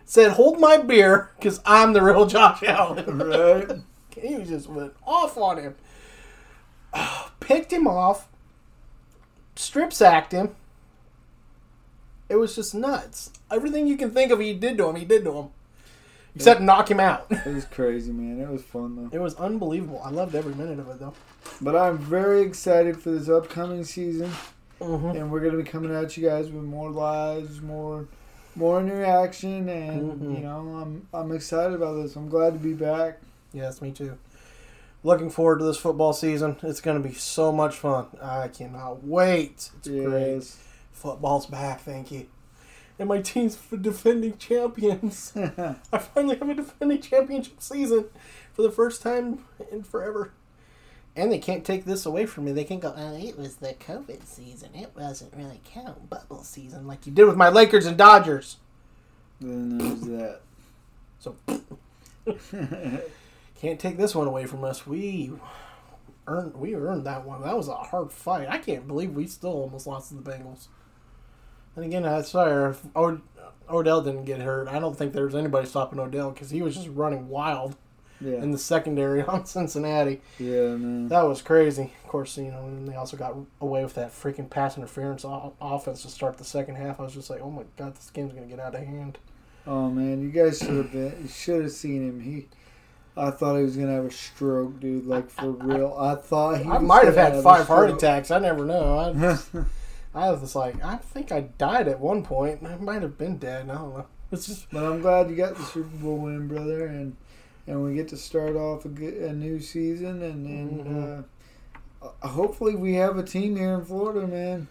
said, 0.06 0.34
"Hold 0.34 0.60
my 0.60 0.78
beer, 0.78 1.32
because 1.38 1.60
I'm 1.65 1.93
the 1.93 2.02
real 2.02 2.26
Josh 2.26 2.63
Allen." 2.63 3.17
right. 3.17 3.80
he 4.21 4.43
just 4.43 4.69
went 4.69 4.93
off 5.06 5.38
on 5.38 5.58
him, 5.58 5.76
picked 7.39 7.73
him 7.73 7.88
off, 7.88 8.28
strip 9.56 9.91
sacked 9.93 10.32
him. 10.32 10.56
It 12.30 12.38
was 12.38 12.56
just 12.56 12.73
nuts. 12.73 13.32
Everything 13.52 13.86
you 13.86 13.97
can 13.97 14.12
think 14.12 14.32
of, 14.32 14.39
he 14.39 14.54
did 14.54 14.78
to 14.78 14.88
him. 14.88 14.95
He 14.95 15.06
did 15.06 15.23
to 15.26 15.34
him, 15.34 15.49
except 16.36 16.62
knock 16.62 16.89
him 16.89 17.00
out. 17.00 17.26
It 17.30 17.46
was 17.54 17.65
crazy, 17.65 18.12
man. 18.12 18.39
It 18.39 18.50
was 18.50 18.63
fun 18.63 18.96
though. 18.96 19.10
It 19.15 19.22
was 19.22 19.36
unbelievable. 19.36 20.02
I 20.04 20.10
loved 20.10 20.36
every 20.36 20.56
minute 20.56 20.80
of 20.80 20.88
it, 20.89 21.00
though. 21.00 21.13
But 21.62 21.76
I'm 21.76 21.98
very 21.98 22.41
excited 22.41 23.00
for 23.02 23.12
this 23.12 23.30
upcoming 23.30 23.84
season, 23.84 24.32
Mhm. 24.80 25.15
and 25.15 25.32
we're 25.32 25.41
gonna 25.41 25.58
be 25.58 25.63
coming 25.63 25.93
at 25.93 26.15
you 26.17 26.28
guys 26.28 26.50
with 26.50 26.63
more 26.63 26.89
lives, 26.89 27.62
more, 27.62 28.08
more 28.56 28.80
interaction, 28.80 29.67
and 29.69 30.22
Mhm. 30.22 30.38
you 30.38 30.43
know, 30.43 30.60
I'm 30.82 31.08
I'm 31.13 31.32
excited 31.32 31.74
about 31.76 32.02
this. 32.02 32.15
I'm 32.15 32.30
glad 32.30 32.54
to 32.54 32.60
be 32.60 32.74
back. 32.74 33.19
Yes, 33.54 33.82
me 33.82 33.91
too. 33.91 34.17
Looking 35.06 35.30
forward 35.30 35.60
to 35.60 35.65
this 35.65 35.78
football 35.78 36.13
season. 36.13 36.56
It's 36.63 36.80
going 36.80 37.02
to 37.02 37.06
be 37.08 37.13
so 37.13 37.52
much 37.52 37.76
fun. 37.76 38.06
I 38.22 38.48
cannot 38.48 39.04
wait. 39.04 39.69
It's 39.80 39.88
great. 39.89 40.43
Football's 40.93 41.46
back, 41.46 41.82
thank 41.82 42.10
you. 42.10 42.28
And 43.04 43.10
my 43.10 43.20
team's 43.20 43.58
for 43.58 43.76
defending 43.76 44.38
champions. 44.38 45.34
I 45.36 45.98
finally 45.98 46.38
have 46.38 46.48
a 46.48 46.54
defending 46.54 47.02
championship 47.02 47.62
season 47.62 48.06
for 48.54 48.62
the 48.62 48.72
first 48.72 49.02
time 49.02 49.44
in 49.70 49.84
forever. 49.84 50.32
And 51.13 51.30
they 51.30 51.38
can't 51.38 51.66
take 51.66 51.84
this 51.84 52.06
away 52.06 52.26
from 52.26 52.46
me. 52.46 52.54
They 52.54 52.63
can't 52.63 52.80
go, 52.80 52.94
oh, 52.96 53.18
it 53.18 53.38
was 53.38 53.58
the 53.58 53.74
COVID 53.74 54.26
season. 54.26 54.70
It 54.74 54.92
wasn't 54.96 55.34
really 55.36 55.60
count 55.66 56.10
bubble 56.10 56.46
season 56.46 56.88
like 56.88 57.06
you 57.06 57.12
did 57.12 57.26
with 57.26 57.36
my 57.36 57.50
Lakers 57.50 57.86
and 57.86 57.98
Dodgers. 57.98 58.56
Then 59.42 59.80
there's 59.80 60.00
that. 60.04 60.39
So 61.20 61.36
can't 63.60 63.82
take 63.82 63.98
this 63.98 64.16
one 64.16 64.28
away 64.28 64.46
from 64.46 64.63
us. 64.63 64.88
We 64.88 65.34
earned 66.26 66.56
we 66.56 66.74
earned 66.74 67.06
that 67.06 67.26
one. 67.26 67.42
That 67.42 67.58
was 67.58 67.68
a 67.68 67.76
hard 67.76 68.13
fight. 68.13 68.48
I 68.48 68.60
can't 68.60 68.88
believe 68.88 69.13
we 69.13 69.28
still 69.28 69.52
almost 69.52 69.88
lost 69.88 70.08
to 70.08 70.16
the 70.16 70.22
Bengals. 70.22 70.68
And 71.75 71.86
again, 71.86 72.05
I 72.05 72.21
sorry 72.21 72.71
if 72.71 72.81
Od- 72.95 73.21
Odell 73.69 74.01
didn't 74.01 74.25
get 74.25 74.39
hurt. 74.41 74.67
I 74.67 74.79
don't 74.79 74.97
think 74.97 75.13
there 75.13 75.25
was 75.25 75.36
anybody 75.36 75.67
stopping 75.67 75.99
Odell 75.99 76.31
because 76.31 76.49
he 76.49 76.62
was 76.62 76.75
just 76.75 76.89
running 76.89 77.29
wild. 77.29 77.75
Yeah. 78.21 78.38
in 78.38 78.51
the 78.51 78.57
secondary 78.57 79.21
on 79.27 79.45
Cincinnati. 79.45 80.21
Yeah, 80.39 80.75
man. 80.77 81.09
That 81.09 81.23
was 81.23 81.41
crazy. 81.41 81.91
Of 82.05 82.09
course, 82.09 82.38
you 82.38 82.51
know, 82.51 82.67
and 82.67 82.88
they 82.88 82.95
also 82.95 83.17
got 83.17 83.36
away 83.59 83.83
with 83.83 83.95
that 83.95 84.12
freaking 84.12 84.49
pass 84.49 84.77
interference 84.77 85.25
o- 85.25 85.53
offense 85.59 86.03
to 86.03 86.09
start 86.09 86.38
the 86.38 86.45
second 86.45 86.75
half. 86.75 87.01
I 87.01 87.03
was 87.03 87.13
just 87.13 87.29
like, 87.29 87.41
oh 87.41 87.51
my 87.51 87.63
god, 87.75 87.95
this 87.95 88.09
game's 88.12 88.31
gonna 88.31 88.45
get 88.45 88.62
out 88.62 88.75
of 88.75 88.81
hand. 88.86 89.17
Oh 89.67 89.89
man, 89.89 90.21
you 90.21 90.29
guys 90.29 90.59
should 90.59 90.69
have 90.77 90.91
been. 90.93 91.17
You 91.21 91.27
should 91.27 91.63
have 91.63 91.71
seen 91.73 92.07
him. 92.07 92.21
He, 92.21 92.47
I 93.17 93.29
thought 93.31 93.57
he 93.57 93.63
was 93.63 93.75
gonna 93.75 93.91
have 93.93 94.05
a 94.05 94.12
stroke, 94.12 94.79
dude. 94.79 95.05
Like 95.05 95.29
for 95.29 95.49
real. 95.49 95.93
I 95.99 96.15
thought 96.15 96.59
he. 96.62 96.69
I 96.69 96.77
might 96.77 97.03
have 97.05 97.15
had 97.17 97.36
a 97.36 97.41
five 97.41 97.67
heart 97.67 97.89
attacks. 97.89 98.31
I 98.31 98.39
never 98.39 98.63
know. 98.63 98.99
I, 98.99 99.57
I 100.15 100.30
was 100.32 100.41
just 100.41 100.56
like, 100.56 100.84
I 100.84 100.97
think 100.97 101.32
I 101.32 101.41
died 101.58 101.88
at 101.88 101.99
one 101.99 102.23
point. 102.23 102.63
I 102.65 102.76
might 102.78 103.02
have 103.02 103.17
been 103.17 103.38
dead. 103.38 103.69
I 103.69 103.76
don't 103.76 103.93
know. 103.97 104.06
It's 104.32 104.47
just 104.47 104.69
But 104.71 104.84
I'm 104.84 105.02
glad 105.02 105.30
you 105.30 105.36
got 105.36 105.56
the 105.56 105.63
Super 105.63 105.95
Bowl 105.97 106.17
win, 106.17 106.47
brother, 106.47 106.86
and 106.88 107.15
and 107.67 107.84
we 107.84 107.93
get 107.95 108.10
to 108.10 108.17
start 108.17 108.56
off 108.56 108.84
a, 108.84 108.89
good, 108.89 109.13
a 109.13 109.32
new 109.32 109.60
season, 109.60 110.21
and 110.21 110.45
and 110.47 110.86
Mhm. 110.86 111.23
uh, 112.02 112.28
hopefully 112.28 112.76
we 112.76 112.95
have 112.95 113.17
a 113.17 113.23
team 113.23 113.56
here 113.56 113.76
in 113.76 113.86
Florida, 113.86 114.28
man. 114.28 114.67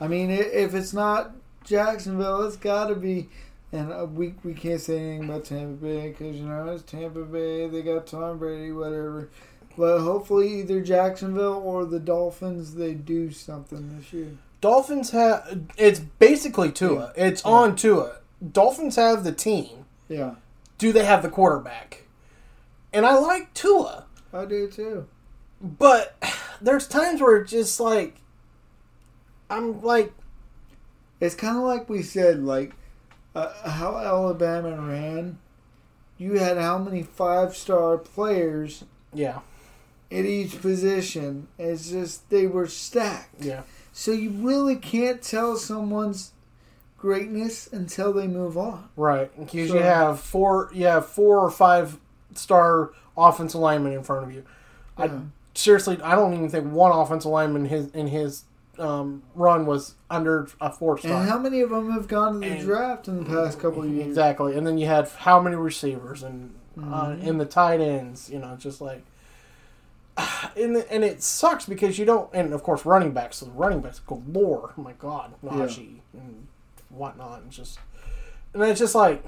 I 0.00 0.08
mean, 0.08 0.30
if 0.30 0.74
it's 0.74 0.92
not 0.92 1.32
Jacksonville, 1.64 2.42
it's 2.44 2.56
got 2.56 2.86
to 2.86 2.94
be. 2.94 3.28
And 3.72 3.92
uh, 3.92 4.06
we 4.06 4.34
we 4.44 4.54
can't 4.54 4.80
say 4.80 4.98
anything 4.98 5.24
about 5.28 5.44
Tampa 5.44 5.74
Bay 5.84 6.08
because 6.08 6.36
you 6.36 6.46
know 6.46 6.68
it's 6.68 6.82
Tampa 6.84 7.22
Bay. 7.24 7.68
They 7.68 7.82
got 7.82 8.06
Tom 8.06 8.38
Brady, 8.38 8.72
whatever. 8.72 9.28
But 9.76 10.00
hopefully, 10.00 10.60
either 10.60 10.80
Jacksonville 10.80 11.60
or 11.64 11.84
the 11.84 11.98
Dolphins, 11.98 12.74
they 12.74 12.94
do 12.94 13.30
something 13.32 13.96
this 13.98 14.12
year. 14.12 14.30
Dolphins 14.64 15.10
have. 15.10 15.60
It's 15.76 16.00
basically 16.00 16.72
Tua. 16.72 17.12
It's 17.16 17.44
on 17.44 17.76
Tua. 17.76 18.16
Dolphins 18.50 18.96
have 18.96 19.22
the 19.22 19.30
team. 19.32 19.84
Yeah, 20.08 20.36
Do 20.78 20.90
they 20.90 21.04
have 21.04 21.22
the 21.22 21.28
quarterback? 21.28 22.04
And 22.90 23.04
I 23.04 23.18
like 23.18 23.52
Tua, 23.52 24.06
I 24.32 24.46
do 24.46 24.70
too. 24.70 25.06
but 25.60 26.16
there's 26.62 26.88
times 26.88 27.20
where 27.20 27.36
it's 27.42 27.50
just 27.50 27.78
like, 27.78 28.16
I'm 29.50 29.82
like, 29.82 30.14
It's 31.20 31.34
kind 31.34 31.58
of 31.58 31.64
like 31.64 31.90
we 31.90 32.00
said, 32.02 32.42
like 32.42 32.72
uh, 33.34 33.68
how 33.70 33.98
Alabama 33.98 34.80
ran. 34.80 35.38
You 36.16 36.38
had 36.38 36.56
how 36.56 36.78
many 36.78 37.02
five 37.02 37.54
star 37.54 37.98
players 37.98 38.84
yeah, 39.12 39.40
at 40.10 40.24
each 40.24 40.62
position? 40.62 41.48
It's 41.58 41.90
just 41.90 42.30
they 42.30 42.46
were 42.46 42.66
stacked. 42.66 43.42
yeah. 43.44 43.64
So 43.96 44.10
you 44.10 44.30
really 44.30 44.74
can't 44.74 45.22
tell 45.22 45.56
someone's 45.56 46.32
greatness 46.98 47.68
until 47.72 48.12
they 48.12 48.26
move 48.26 48.58
on. 48.58 48.88
Right, 48.96 49.30
because 49.38 49.68
So- 49.70 49.76
you 49.76 49.82
have 49.82 50.18
four, 50.20 50.70
you 50.74 50.86
have 50.86 51.06
four 51.06 51.38
or 51.38 51.50
five 51.50 51.98
star 52.34 52.90
offensive 53.16 53.60
linemen 53.60 53.92
in 53.92 54.02
front 54.02 54.24
of 54.24 54.32
you. 54.32 54.42
I 54.98 55.10
seriously, 55.54 56.00
I 56.02 56.16
don't 56.16 56.34
even 56.34 56.48
think 56.48 56.72
one 56.72 56.90
offensive 56.92 57.30
lineman 57.30 57.62
in 57.66 57.68
his 57.68 57.90
in 57.92 58.06
his 58.08 58.44
um, 58.80 59.22
run 59.36 59.66
was 59.66 59.94
under 60.10 60.48
a 60.60 60.72
four 60.72 60.98
star. 60.98 61.20
And 61.20 61.28
how 61.28 61.38
many 61.38 61.60
of 61.60 61.70
them 61.70 61.92
have 61.92 62.08
gone 62.08 62.34
to 62.34 62.38
the 62.40 62.46
And- 62.56 62.64
draft 62.64 63.06
in 63.06 63.22
the 63.22 63.24
past 63.24 63.60
couple 63.60 63.84
of 63.84 63.90
years? 63.90 64.08
Exactly, 64.08 64.56
and 64.56 64.66
then 64.66 64.78
you 64.78 64.86
had 64.86 65.08
how 65.08 65.40
many 65.40 65.54
receivers 65.56 66.22
and 66.24 66.52
uh, 66.76 66.80
Mm-hmm. 66.80 67.22
in 67.28 67.38
the 67.38 67.44
tight 67.46 67.80
ends. 67.80 68.28
You 68.28 68.40
know, 68.40 68.56
just 68.56 68.80
like, 68.80 69.04
and 70.56 70.76
and 70.90 71.04
it 71.04 71.22
sucks 71.22 71.66
because 71.66 71.98
you 71.98 72.04
don't, 72.04 72.30
and 72.32 72.52
of 72.52 72.62
course 72.62 72.84
running 72.86 73.12
backs. 73.12 73.38
So 73.38 73.46
the 73.46 73.52
running 73.52 73.80
backs 73.80 74.00
galore. 74.00 74.74
Oh 74.78 74.82
my 74.82 74.92
God, 74.92 75.34
Najee 75.44 75.98
and 76.12 76.46
whatnot, 76.90 77.42
and 77.42 77.50
just, 77.50 77.78
and 78.52 78.62
it's 78.62 78.78
just 78.80 78.94
like, 78.94 79.24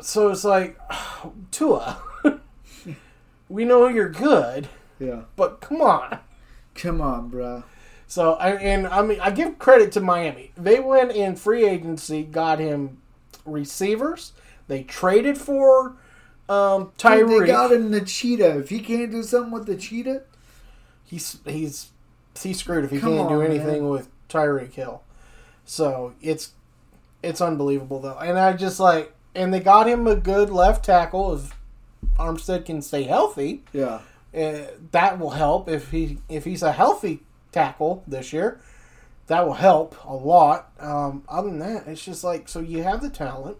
so 0.00 0.28
it's 0.28 0.44
like, 0.44 0.78
Tua, 1.50 2.00
we 3.48 3.64
know 3.64 3.88
you're 3.88 4.08
good, 4.08 4.68
Yeah. 4.98 5.22
but 5.36 5.60
come 5.60 5.80
on. 5.80 6.18
Come 6.74 7.00
on, 7.00 7.28
bro. 7.28 7.64
So 8.06 8.34
I 8.34 8.52
and 8.56 8.86
I 8.86 9.02
mean 9.02 9.20
I 9.20 9.30
give 9.30 9.58
credit 9.58 9.92
to 9.92 10.00
Miami. 10.00 10.52
They 10.56 10.80
went 10.80 11.12
in 11.12 11.36
free 11.36 11.66
agency, 11.66 12.22
got 12.22 12.58
him 12.58 12.98
receivers. 13.44 14.32
They 14.68 14.82
traded 14.82 15.36
for 15.38 15.96
um, 16.52 16.92
Dude, 16.98 17.28
they 17.28 17.46
got 17.46 17.72
him 17.72 17.90
the 17.90 18.00
cheetah. 18.00 18.58
If 18.58 18.68
he 18.68 18.80
can't 18.80 19.10
do 19.10 19.22
something 19.22 19.52
with 19.52 19.66
the 19.66 19.76
cheetah, 19.76 20.22
He's 21.04 21.38
he's 21.44 21.90
he's 22.40 22.58
screwed 22.60 22.84
if 22.84 22.90
he 22.90 22.98
Come 22.98 23.16
can't 23.16 23.28
do 23.28 23.42
anything 23.42 23.82
man. 23.82 23.88
with 23.90 24.08
Tyreek 24.28 24.72
Hill. 24.72 25.02
So 25.66 26.14
it's 26.22 26.52
it's 27.22 27.40
unbelievable 27.40 28.00
though, 28.00 28.18
and 28.18 28.38
I 28.38 28.54
just 28.54 28.80
like 28.80 29.12
and 29.34 29.52
they 29.52 29.60
got 29.60 29.86
him 29.88 30.06
a 30.06 30.16
good 30.16 30.50
left 30.50 30.84
tackle 30.84 31.34
if 31.34 31.54
Armstead 32.18 32.64
can 32.64 32.80
stay 32.82 33.02
healthy. 33.04 33.62
yeah. 33.72 34.00
uh, 34.34 34.66
that 34.92 35.18
will 35.18 35.30
help 35.30 35.68
if 35.68 35.90
he 35.90 36.18
if 36.30 36.44
he's 36.44 36.62
a 36.62 36.72
healthy 36.72 37.20
tackle 37.52 38.02
this 38.06 38.32
year. 38.32 38.60
That 39.28 39.46
will 39.46 39.54
help 39.54 39.94
a 40.04 40.14
lot. 40.14 40.72
Um, 40.80 41.22
other 41.28 41.48
than 41.50 41.58
that, 41.60 41.86
it's 41.86 42.04
just 42.04 42.24
like 42.24 42.48
so 42.48 42.60
you 42.60 42.82
have 42.82 43.00
the 43.02 43.10
talent, 43.10 43.58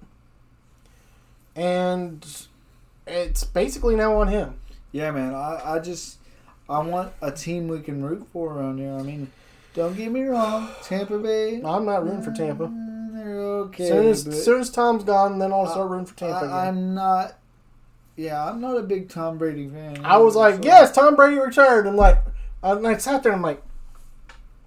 and 1.54 2.46
it's 3.06 3.44
basically 3.44 3.96
now 3.96 4.16
on 4.20 4.28
him. 4.28 4.54
Yeah, 4.92 5.10
man. 5.10 5.34
I, 5.34 5.60
I 5.74 5.78
just 5.78 6.18
I 6.68 6.80
want 6.80 7.12
a 7.22 7.30
team 7.30 7.68
we 7.68 7.80
can 7.80 8.02
root 8.04 8.26
for 8.32 8.52
around 8.54 8.78
here. 8.78 8.92
I 8.92 9.02
mean, 9.02 9.30
don't 9.74 9.96
get 9.96 10.10
me 10.12 10.22
wrong, 10.24 10.68
Tampa 10.84 11.18
Bay. 11.18 11.56
I'm 11.64 11.84
not 11.84 12.04
rooting 12.04 12.22
for 12.22 12.32
Tampa. 12.32 12.66
mm, 12.66 13.14
They're 13.14 13.38
okay. 13.40 13.88
soon 13.88 14.06
as 14.06 14.44
soon 14.44 14.60
as 14.60 14.70
Tom's 14.70 15.04
gone, 15.04 15.38
then 15.38 15.52
I'll 15.52 15.66
start 15.66 15.90
rooting 15.90 16.06
for 16.06 16.16
Tampa. 16.16 16.38
again. 16.38 16.50
I, 16.50 16.66
I'm 16.68 16.94
not. 16.94 17.34
Yeah, 18.16 18.44
I'm 18.46 18.60
not 18.60 18.76
a 18.76 18.82
big 18.82 19.08
Tom 19.08 19.38
Brady 19.38 19.66
fan. 19.68 20.04
I 20.04 20.18
was 20.18 20.36
like, 20.36 20.56
So- 20.56 20.60
yes, 20.64 20.92
Tom 20.92 21.16
Brady 21.16 21.38
retired. 21.38 21.86
I'm 21.86 21.96
like, 21.96 22.18
and 22.62 22.86
I 22.86 22.98
sat 22.98 23.22
there. 23.22 23.32
and 23.32 23.38
I'm 23.38 23.42
like, 23.42 23.62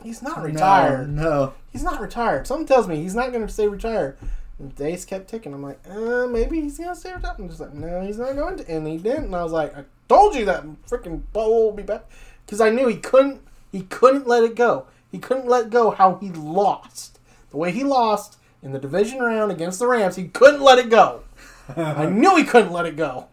he's 0.04 0.24
not 0.24 0.40
No, 0.40 0.46
retired. 0.46 1.10
No, 1.16 1.54
He's 1.72 1.84
not 1.84 2.02
retired. 2.02 2.48
Something 2.48 2.66
tells 2.66 2.88
me 2.88 2.96
he's 2.96 3.14
not 3.16 3.32
going 3.34 3.46
to 3.46 3.52
stay 3.54 3.68
retired. 3.68 4.18
And 4.60 4.76
days 4.76 5.04
kept 5.04 5.30
ticking. 5.30 5.54
I'm 5.54 5.64
like, 5.64 5.80
uh, 5.90 6.28
maybe 6.28 6.62
he's 6.62 6.78
going 6.78 6.90
to 6.90 6.96
stay 6.96 7.14
retired. 7.14 7.36
I'm 7.40 7.50
just 7.50 7.60
like, 7.60 7.74
no, 7.74 8.02
he's 8.02 8.18
not 8.18 8.36
going 8.36 8.58
to. 8.58 8.72
And 8.72 8.88
he 8.88 8.98
didn't. 8.98 9.26
And 9.26 9.36
I 9.36 9.44
was 9.44 9.52
like, 9.52 9.76
I 9.78 9.84
told 10.08 10.36
you 10.36 10.46
that 10.46 10.64
freaking 10.88 11.24
bowl 11.34 11.66
will 11.66 11.74
be 11.74 11.84
back. 11.84 12.06
Because 12.46 12.62
I 12.62 12.70
knew 12.70 12.88
he 12.88 12.98
couldn't. 12.98 13.42
He 13.72 13.82
couldn't 13.82 14.28
let 14.28 14.44
it 14.44 14.56
go. 14.56 14.86
He 15.12 15.20
couldn't 15.20 15.48
let 15.48 15.70
go 15.70 15.92
how 15.92 16.16
he 16.16 16.30
lost. 16.30 17.20
The 17.52 17.58
way 17.58 17.72
he 17.72 17.84
lost 17.84 18.38
in 18.62 18.72
the 18.72 18.80
division 18.80 19.20
round 19.20 19.52
against 19.52 19.80
the 19.80 19.88
Rams, 19.88 20.16
he 20.16 20.30
couldn't 20.30 20.62
let 20.62 20.80
it 20.80 20.90
go. 20.90 21.24
I 21.76 22.06
knew 22.06 22.38
he 22.38 22.44
couldn't 22.44 22.72
let 22.72 22.86
it 22.86 22.96
go. 22.96 23.28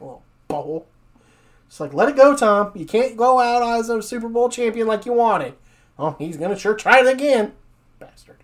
Little 0.00 0.22
bowl. 0.48 0.86
It's 1.66 1.80
like, 1.80 1.92
let 1.92 2.08
it 2.08 2.16
go, 2.16 2.36
Tom. 2.36 2.72
You 2.74 2.86
can't 2.86 3.16
go 3.16 3.40
out 3.40 3.62
as 3.62 3.88
a 3.88 4.02
Super 4.02 4.28
Bowl 4.28 4.48
champion 4.48 4.86
like 4.86 5.06
you 5.06 5.12
wanted. 5.12 5.54
Oh, 5.98 6.16
he's 6.18 6.36
gonna 6.36 6.58
sure 6.58 6.74
try 6.74 7.00
it 7.00 7.06
again, 7.06 7.52
bastard. 7.98 8.43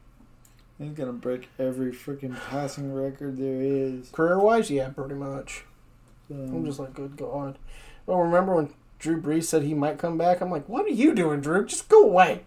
He's 0.81 0.93
gonna 0.93 1.13
break 1.13 1.49
every 1.59 1.93
freaking 1.93 2.37
passing 2.49 2.93
record 2.93 3.37
there 3.37 3.61
is. 3.61 4.09
Career 4.11 4.39
wise, 4.39 4.71
yeah, 4.71 4.89
pretty 4.89 5.15
much. 5.15 5.65
I'm 6.31 6.57
Um, 6.57 6.65
just 6.65 6.79
like, 6.79 6.95
good 6.95 7.17
God. 7.17 7.59
Well, 8.07 8.19
remember 8.19 8.55
when 8.57 8.73
Drew 8.99 9.21
Brees 9.21 9.45
said 9.45 9.63
he 9.63 9.75
might 9.75 9.99
come 9.99 10.17
back? 10.19 10.41
I'm 10.41 10.51
like, 10.51 10.69
what 10.69 10.85
are 10.87 10.91
you 10.91 11.15
doing, 11.15 11.41
Drew? 11.41 11.65
Just 11.67 11.89
go 11.89 12.03
away. 12.03 12.45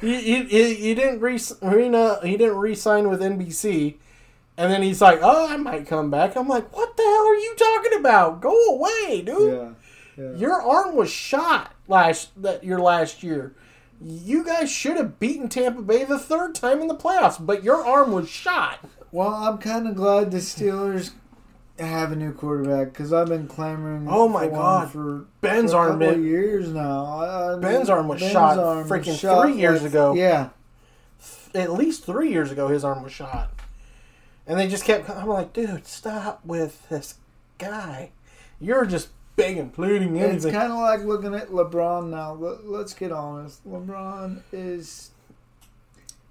He, 0.00 0.20
he, 0.44 0.74
he, 0.74 0.94
didn't 0.94 1.20
re, 1.20 1.38
re 1.62 1.84
he 2.22 2.36
didn't 2.36 2.56
re-sign 2.56 3.08
with 3.08 3.20
NBC, 3.20 3.96
and 4.56 4.70
then 4.70 4.82
he's 4.82 5.00
like, 5.00 5.18
oh, 5.22 5.48
I 5.48 5.56
might 5.56 5.86
come 5.86 6.10
back. 6.10 6.36
I'm 6.36 6.48
like, 6.48 6.74
what 6.76 6.96
the 6.96 7.02
hell 7.02 7.26
are 7.26 7.34
you 7.34 7.54
talking 7.56 7.98
about? 7.98 8.40
Go 8.40 8.54
away, 8.66 9.22
dude. 9.22 9.52
yeah, 9.52 9.70
yeah. 10.24 10.36
Your 10.36 10.62
arm 10.62 10.94
was 10.94 11.10
shot 11.10 11.74
last 11.88 12.30
that 12.42 12.62
your 12.62 12.78
last 12.80 13.22
year. 13.22 13.54
You 14.06 14.44
guys 14.44 14.70
should 14.70 14.96
have 14.98 15.18
beaten 15.18 15.48
Tampa 15.48 15.80
Bay 15.82 16.04
the 16.04 16.18
third 16.18 16.54
time 16.54 16.80
in 16.82 16.88
the 16.88 16.94
playoffs, 16.94 17.44
but 17.44 17.64
your 17.64 17.84
arm 17.84 18.12
was 18.12 18.28
shot. 18.28 18.80
Well, 19.12 19.32
I'm 19.32 19.58
kind 19.58 19.88
of 19.88 19.94
glad 19.94 20.30
the 20.30 20.38
Steelers 20.38 21.12
have 21.78 22.12
a 22.12 22.16
new 22.16 22.32
quarterback 22.32 22.88
because 22.92 23.12
I've 23.12 23.28
been 23.28 23.48
clamoring. 23.48 24.06
Oh 24.08 24.28
my 24.28 24.46
for 24.48 24.50
God. 24.54 24.90
For 24.90 25.24
Ben's 25.40 25.72
for 25.72 25.78
arm 25.78 25.98
been- 25.98 26.22
years 26.24 26.68
now. 26.68 27.04
I, 27.06 27.54
I 27.54 27.58
Ben's 27.58 27.88
mean, 27.88 27.96
arm 27.96 28.08
was 28.08 28.20
shot 28.20 28.58
arm 28.58 28.86
freaking 28.88 29.18
three 29.42 29.56
years 29.58 29.82
like- 29.82 29.90
ago. 29.90 30.14
Yeah, 30.14 30.50
At 31.54 31.72
least 31.72 32.04
three 32.04 32.30
years 32.30 32.50
ago, 32.52 32.68
his 32.68 32.84
arm 32.84 33.02
was 33.02 33.12
shot, 33.12 33.52
and 34.46 34.58
they 34.58 34.68
just 34.68 34.84
kept. 34.84 35.08
I'm 35.08 35.28
like, 35.28 35.52
dude, 35.54 35.86
stop 35.86 36.44
with 36.44 36.86
this 36.90 37.14
guy. 37.58 38.10
You're 38.60 38.84
just 38.84 39.08
begging, 39.36 39.70
pleading, 39.70 40.16
it's 40.16 40.24
anything. 40.24 40.48
It's 40.48 40.56
kind 40.56 40.72
of 40.72 40.78
like 40.78 41.00
looking 41.00 41.34
at 41.34 41.48
LeBron 41.48 42.10
now. 42.10 42.34
Let, 42.34 42.66
let's 42.66 42.94
get 42.94 43.12
honest. 43.12 43.66
LeBron 43.68 44.40
is 44.52 45.10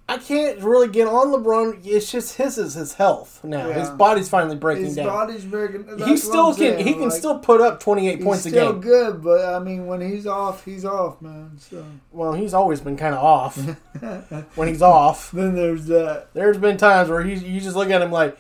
I 0.08 0.18
can't 0.18 0.60
really 0.60 0.90
get 0.90 1.08
on 1.08 1.28
LeBron. 1.28 1.80
It's 1.86 2.12
just 2.12 2.36
his 2.36 2.58
is 2.58 2.74
his 2.74 2.94
health 2.94 3.42
now. 3.42 3.72
His 3.72 3.90
body's 3.90 4.28
finally 4.28 4.58
breaking 4.58 4.86
his 4.86 4.96
down. 4.96 5.08
body's 5.08 5.46
breaking. 5.46 5.88
he 6.06 6.18
still 6.18 6.54
can. 6.54 6.78
He 6.78 6.94
can 6.94 7.04
like, 7.04 7.14
still 7.14 7.40
put 7.40 7.62
up 7.62 7.80
28 7.80 8.16
He's 8.18 8.24
points 8.24 8.46
a 8.46 8.50
still 8.50 8.74
game. 8.74 8.82
good, 8.82 9.24
but 9.24 9.46
I 9.56 9.60
mean, 9.60 9.88
when 9.88 10.02
he's 10.02 10.28
off, 10.28 10.66
he's 10.66 10.84
off, 10.84 11.22
man. 11.22 11.58
So 11.58 11.86
Well, 12.12 12.34
he's 12.34 12.54
always 12.54 12.82
been 12.82 12.98
kind 12.98 13.16
of 13.16 13.24
off. 13.24 13.56
when 14.56 14.68
he's 14.68 14.82
off, 14.82 15.32
then 15.32 15.56
there's 15.56 15.86
that. 15.86 16.28
there's 16.34 16.58
been 16.58 16.76
times 16.76 17.10
where 17.10 17.24
he's 17.24 17.42
you 17.42 17.62
just 17.62 17.78
look 17.78 17.90
at 17.90 18.02
him 18.02 18.12
like, 18.12 18.38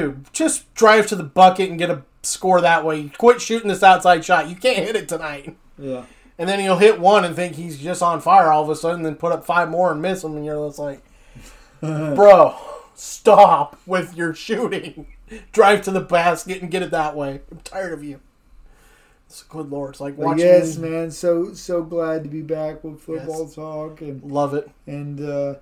dude, 0.00 0.32
just 0.32 0.72
drive 0.74 1.06
to 1.08 1.16
the 1.16 1.22
bucket 1.22 1.70
and 1.70 1.78
get 1.78 1.90
a 1.90 2.02
score 2.22 2.60
that 2.60 2.84
way. 2.84 3.08
Quit 3.18 3.40
shooting 3.40 3.68
this 3.68 3.82
outside 3.82 4.24
shot. 4.24 4.48
You 4.48 4.56
can't 4.56 4.84
hit 4.84 4.96
it 4.96 5.08
tonight. 5.08 5.56
Yeah. 5.78 6.04
And 6.38 6.48
then 6.48 6.60
he'll 6.60 6.76
hit 6.78 7.00
one 7.00 7.24
and 7.24 7.34
think 7.34 7.54
he's 7.56 7.78
just 7.78 8.02
on 8.02 8.20
fire 8.20 8.48
all 8.52 8.62
of 8.62 8.68
a 8.68 8.76
sudden, 8.76 9.02
then 9.02 9.14
put 9.14 9.32
up 9.32 9.44
five 9.46 9.70
more 9.70 9.90
and 9.92 10.02
miss 10.02 10.22
them, 10.22 10.36
and 10.36 10.44
you're 10.44 10.66
just 10.68 10.78
like, 10.78 11.00
bro, 11.80 12.54
stop 12.94 13.78
with 13.86 14.14
your 14.16 14.34
shooting. 14.34 15.06
Drive 15.52 15.82
to 15.82 15.90
the 15.90 16.00
basket 16.00 16.62
and 16.62 16.70
get 16.70 16.82
it 16.82 16.90
that 16.90 17.16
way. 17.16 17.40
I'm 17.50 17.58
tired 17.64 17.92
of 17.92 18.04
you. 18.04 18.20
It's 19.28 19.42
good 19.42 19.70
lord. 19.70 19.90
It's 19.90 20.00
like 20.00 20.16
watching. 20.16 20.38
yes, 20.46 20.76
me- 20.78 20.88
man. 20.90 21.10
So 21.10 21.52
so 21.52 21.82
glad 21.82 22.22
to 22.24 22.30
be 22.30 22.42
back 22.42 22.84
with 22.84 23.00
football 23.00 23.42
Yes. 23.44 23.54
talk 23.56 24.00
and 24.00 24.22
Love 24.22 24.54
it. 24.54 24.70
and 24.86 25.20
uh, 25.20 25.54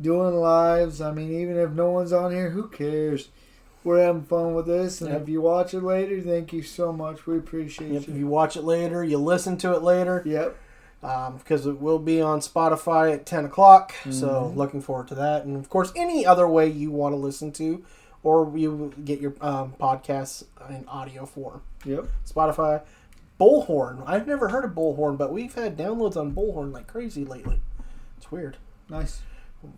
doing 0.00 0.36
lives. 0.36 1.00
I 1.00 1.10
mean, 1.12 1.32
even 1.40 1.56
if 1.56 1.70
no 1.70 1.90
one's 1.90 2.12
on 2.12 2.30
here, 2.30 2.50
who 2.50 2.68
cares? 2.68 3.28
We're 3.88 4.02
having 4.04 4.22
fun 4.22 4.54
with 4.54 4.66
this, 4.66 5.00
and 5.00 5.10
Yep. 5.10 5.22
if 5.22 5.28
you 5.30 5.40
watch 5.40 5.72
it 5.72 5.82
later, 5.82 6.20
thank 6.20 6.52
you 6.52 6.62
so 6.62 6.92
much. 6.92 7.26
We 7.26 7.38
appreciate 7.38 7.90
it. 7.92 7.96
If 7.96 8.08
you. 8.08 8.14
you 8.16 8.26
watch 8.26 8.54
it 8.56 8.62
later, 8.62 9.02
you 9.02 9.16
listen 9.18 9.56
to 9.58 9.72
it 9.74 9.82
later. 9.82 10.22
Yep. 10.26 10.56
um, 11.02 11.36
because 11.38 11.64
it 11.64 11.80
will 11.80 12.00
be 12.00 12.20
on 12.20 12.40
Spotify 12.40 13.14
at 13.14 13.24
10 13.24 13.44
o'clock. 13.44 13.94
So, 14.10 14.26
Mm-hmm. 14.28 14.58
looking 14.58 14.80
forward 14.82 15.06
to 15.08 15.14
that. 15.14 15.44
And, 15.44 15.56
of 15.56 15.68
course, 15.70 15.92
any 15.94 16.26
other 16.26 16.46
way 16.48 16.66
you 16.68 16.90
want 16.90 17.12
to 17.12 17.16
listen 17.16 17.52
to 17.52 17.84
or 18.24 18.52
you 18.58 18.92
get 19.04 19.20
your 19.20 19.32
um, 19.40 19.74
podcasts 19.80 20.42
in 20.68 20.84
audio 20.88 21.24
form. 21.24 21.62
Yep. 21.84 22.06
Spotify. 22.28 22.82
Bullhorn. 23.40 24.02
I've 24.08 24.26
never 24.26 24.48
heard 24.48 24.64
of 24.64 24.72
Bullhorn, 24.72 25.16
but 25.16 25.32
we've 25.32 25.54
had 25.54 25.78
downloads 25.78 26.16
on 26.16 26.32
Bullhorn 26.32 26.72
like 26.72 26.88
crazy 26.88 27.24
lately. 27.24 27.60
It's 28.16 28.30
weird. 28.32 28.56
Nice. 28.90 29.20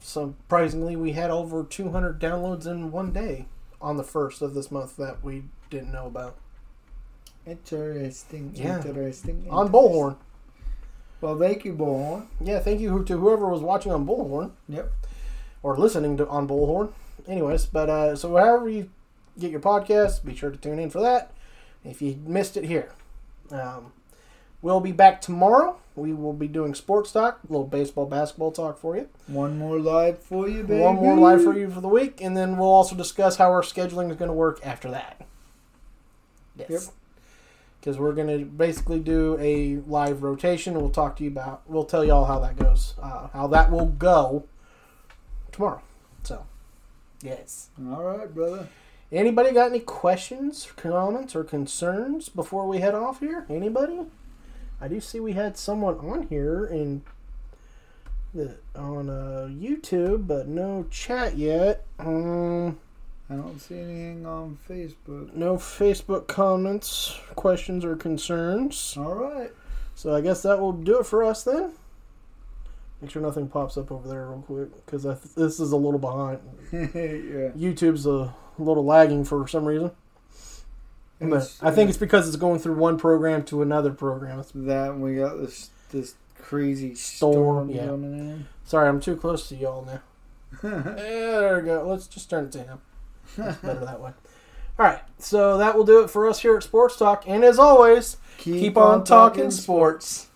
Surprisingly, 0.00 0.96
we 0.96 1.12
had 1.12 1.30
over 1.30 1.62
200 1.64 2.18
downloads 2.18 2.66
in 2.66 2.90
one 2.90 3.12
day 3.12 3.46
on 3.80 3.96
the 3.96 4.04
first 4.04 4.42
of 4.42 4.54
this 4.54 4.70
month 4.70 4.96
that 4.96 5.22
we 5.24 5.44
didn't 5.70 5.92
know 5.92 6.06
about. 6.06 6.36
Interesting. 7.46 8.52
Yeah. 8.54 8.76
Interesting. 8.76 9.46
On 9.50 9.68
Bullhorn. 9.68 10.16
Well, 11.20 11.38
thank 11.38 11.64
you, 11.64 11.74
Bullhorn. 11.74 12.26
Yeah, 12.40 12.60
thank 12.60 12.80
you 12.80 13.02
to 13.04 13.18
whoever 13.18 13.48
was 13.48 13.60
watching 13.60 13.92
on 13.92 14.06
Bullhorn. 14.06 14.52
Yep. 14.68 14.90
or 15.62 15.76
listening 15.76 16.16
to 16.18 16.26
on 16.28 16.48
Bullhorn. 16.48 16.92
Anyways, 17.28 17.66
but 17.66 17.90
uh, 17.90 18.16
so 18.16 18.36
however 18.36 18.68
you 18.68 18.90
get 19.38 19.50
your 19.50 19.60
podcast, 19.60 20.24
be 20.24 20.34
sure 20.34 20.50
to 20.50 20.56
tune 20.56 20.78
in 20.78 20.90
for 20.90 21.00
that. 21.00 21.32
If 21.84 22.00
you 22.02 22.18
missed 22.26 22.56
it 22.56 22.64
here, 22.64 22.92
um, 23.50 23.92
we'll 24.62 24.80
be 24.80 24.92
back 24.92 25.20
tomorrow. 25.20 25.76
We 25.96 26.12
will 26.12 26.32
be 26.32 26.48
doing 26.48 26.74
sports 26.74 27.12
talk, 27.12 27.40
a 27.46 27.52
little 27.52 27.66
baseball, 27.66 28.06
basketball 28.06 28.52
talk 28.52 28.78
for 28.78 28.96
you. 28.96 29.08
One 29.26 29.58
more 29.58 29.78
live 29.78 30.20
for 30.20 30.48
you, 30.48 30.62
baby. 30.62 30.80
One 30.80 30.96
more 30.96 31.16
live 31.16 31.42
for 31.42 31.56
you 31.58 31.70
for 31.70 31.80
the 31.80 31.88
week, 31.88 32.20
and 32.20 32.36
then 32.36 32.56
we'll 32.56 32.68
also 32.68 32.94
discuss 32.94 33.36
how 33.36 33.50
our 33.50 33.62
scheduling 33.62 34.10
is 34.10 34.16
going 34.16 34.30
to 34.30 34.34
work 34.34 34.60
after 34.62 34.90
that. 34.90 35.20
Yep. 36.56 36.70
Yes. 36.70 36.92
Because 37.80 37.98
we're 37.98 38.12
going 38.12 38.28
to 38.28 38.44
basically 38.44 39.00
do 39.00 39.36
a 39.40 39.78
live 39.90 40.22
rotation. 40.22 40.74
We'll 40.74 40.90
talk 40.90 41.16
to 41.16 41.24
you 41.24 41.30
about. 41.30 41.62
We'll 41.66 41.84
tell 41.84 42.04
you 42.04 42.12
all 42.12 42.26
how 42.26 42.38
that 42.40 42.56
goes, 42.56 42.94
uh, 43.02 43.28
how 43.28 43.46
that 43.48 43.70
will 43.70 43.86
go 43.86 44.44
tomorrow. 45.50 45.82
So, 46.22 46.46
yes. 47.22 47.68
All 47.78 48.04
right, 48.04 48.32
brother. 48.32 48.68
Anybody 49.12 49.52
got 49.52 49.70
any 49.70 49.80
questions, 49.80 50.68
comments, 50.76 51.34
or 51.34 51.42
concerns 51.42 52.28
before 52.28 52.68
we 52.68 52.78
head 52.78 52.94
off 52.94 53.20
here? 53.20 53.44
Anybody? 53.50 53.98
I 54.80 54.88
do 54.88 55.00
see 55.00 55.20
we 55.20 55.32
had 55.32 55.56
someone 55.56 55.98
on 55.98 56.26
here 56.28 56.64
in 56.66 57.02
the 58.32 58.56
on 58.74 59.10
uh, 59.10 59.48
YouTube, 59.50 60.26
but 60.26 60.48
no 60.48 60.86
chat 60.90 61.36
yet. 61.36 61.84
Um, 61.98 62.78
I 63.28 63.34
don't 63.34 63.58
see 63.60 63.78
anything 63.78 64.26
on 64.26 64.58
Facebook. 64.68 65.34
no 65.34 65.56
Facebook 65.56 66.26
comments, 66.26 67.18
questions, 67.36 67.84
or 67.84 67.94
concerns. 67.96 68.96
All 68.96 69.14
right. 69.14 69.50
So 69.94 70.14
I 70.14 70.20
guess 70.20 70.42
that 70.42 70.58
will 70.58 70.72
do 70.72 70.98
it 71.00 71.06
for 71.06 71.22
us 71.22 71.44
then. 71.44 71.72
Make 73.00 73.10
sure 73.10 73.22
nothing 73.22 73.48
pops 73.48 73.76
up 73.76 73.92
over 73.92 74.08
there 74.08 74.26
real 74.26 74.42
quick 74.42 74.84
because 74.84 75.02
this 75.34 75.60
is 75.60 75.72
a 75.72 75.76
little 75.76 75.98
behind. 75.98 76.40
yeah. 76.72 77.50
YouTube's 77.56 78.06
a 78.06 78.34
little 78.58 78.84
lagging 78.84 79.24
for 79.24 79.46
some 79.46 79.64
reason. 79.64 79.90
But 81.20 81.54
I 81.60 81.70
think 81.70 81.90
it's 81.90 81.98
because 81.98 82.26
it's 82.26 82.36
going 82.36 82.60
through 82.60 82.76
one 82.76 82.98
program 82.98 83.44
to 83.44 83.60
another 83.60 83.92
program. 83.92 84.42
That 84.54 84.90
and 84.90 85.02
we 85.02 85.16
got 85.16 85.38
this 85.38 85.70
this 85.90 86.14
crazy 86.40 86.94
Storm, 86.94 87.34
storm, 87.34 87.70
yeah. 87.70 87.86
coming 87.86 88.18
in. 88.18 88.46
Sorry, 88.64 88.88
I'm 88.88 89.00
too 89.00 89.16
close 89.16 89.48
to 89.50 89.56
y'all 89.56 89.84
now. 89.84 90.00
yeah, 90.64 90.94
there 90.94 91.58
we 91.58 91.66
go. 91.66 91.86
Let's 91.86 92.06
just 92.06 92.30
turn 92.30 92.46
it 92.46 92.52
to 92.52 92.62
him. 92.62 92.78
That's 93.36 93.58
better 93.62 93.84
that 93.84 94.00
way. 94.00 94.12
All 94.78 94.86
right, 94.86 95.00
so 95.18 95.58
that 95.58 95.76
will 95.76 95.84
do 95.84 96.02
it 96.02 96.08
for 96.08 96.26
us 96.26 96.40
here 96.40 96.56
at 96.56 96.62
Sports 96.62 96.96
Talk. 96.96 97.24
And 97.26 97.44
as 97.44 97.58
always, 97.58 98.16
keep, 98.38 98.78
on, 98.78 99.04
talking, 99.04 99.50
sports. 99.50 100.28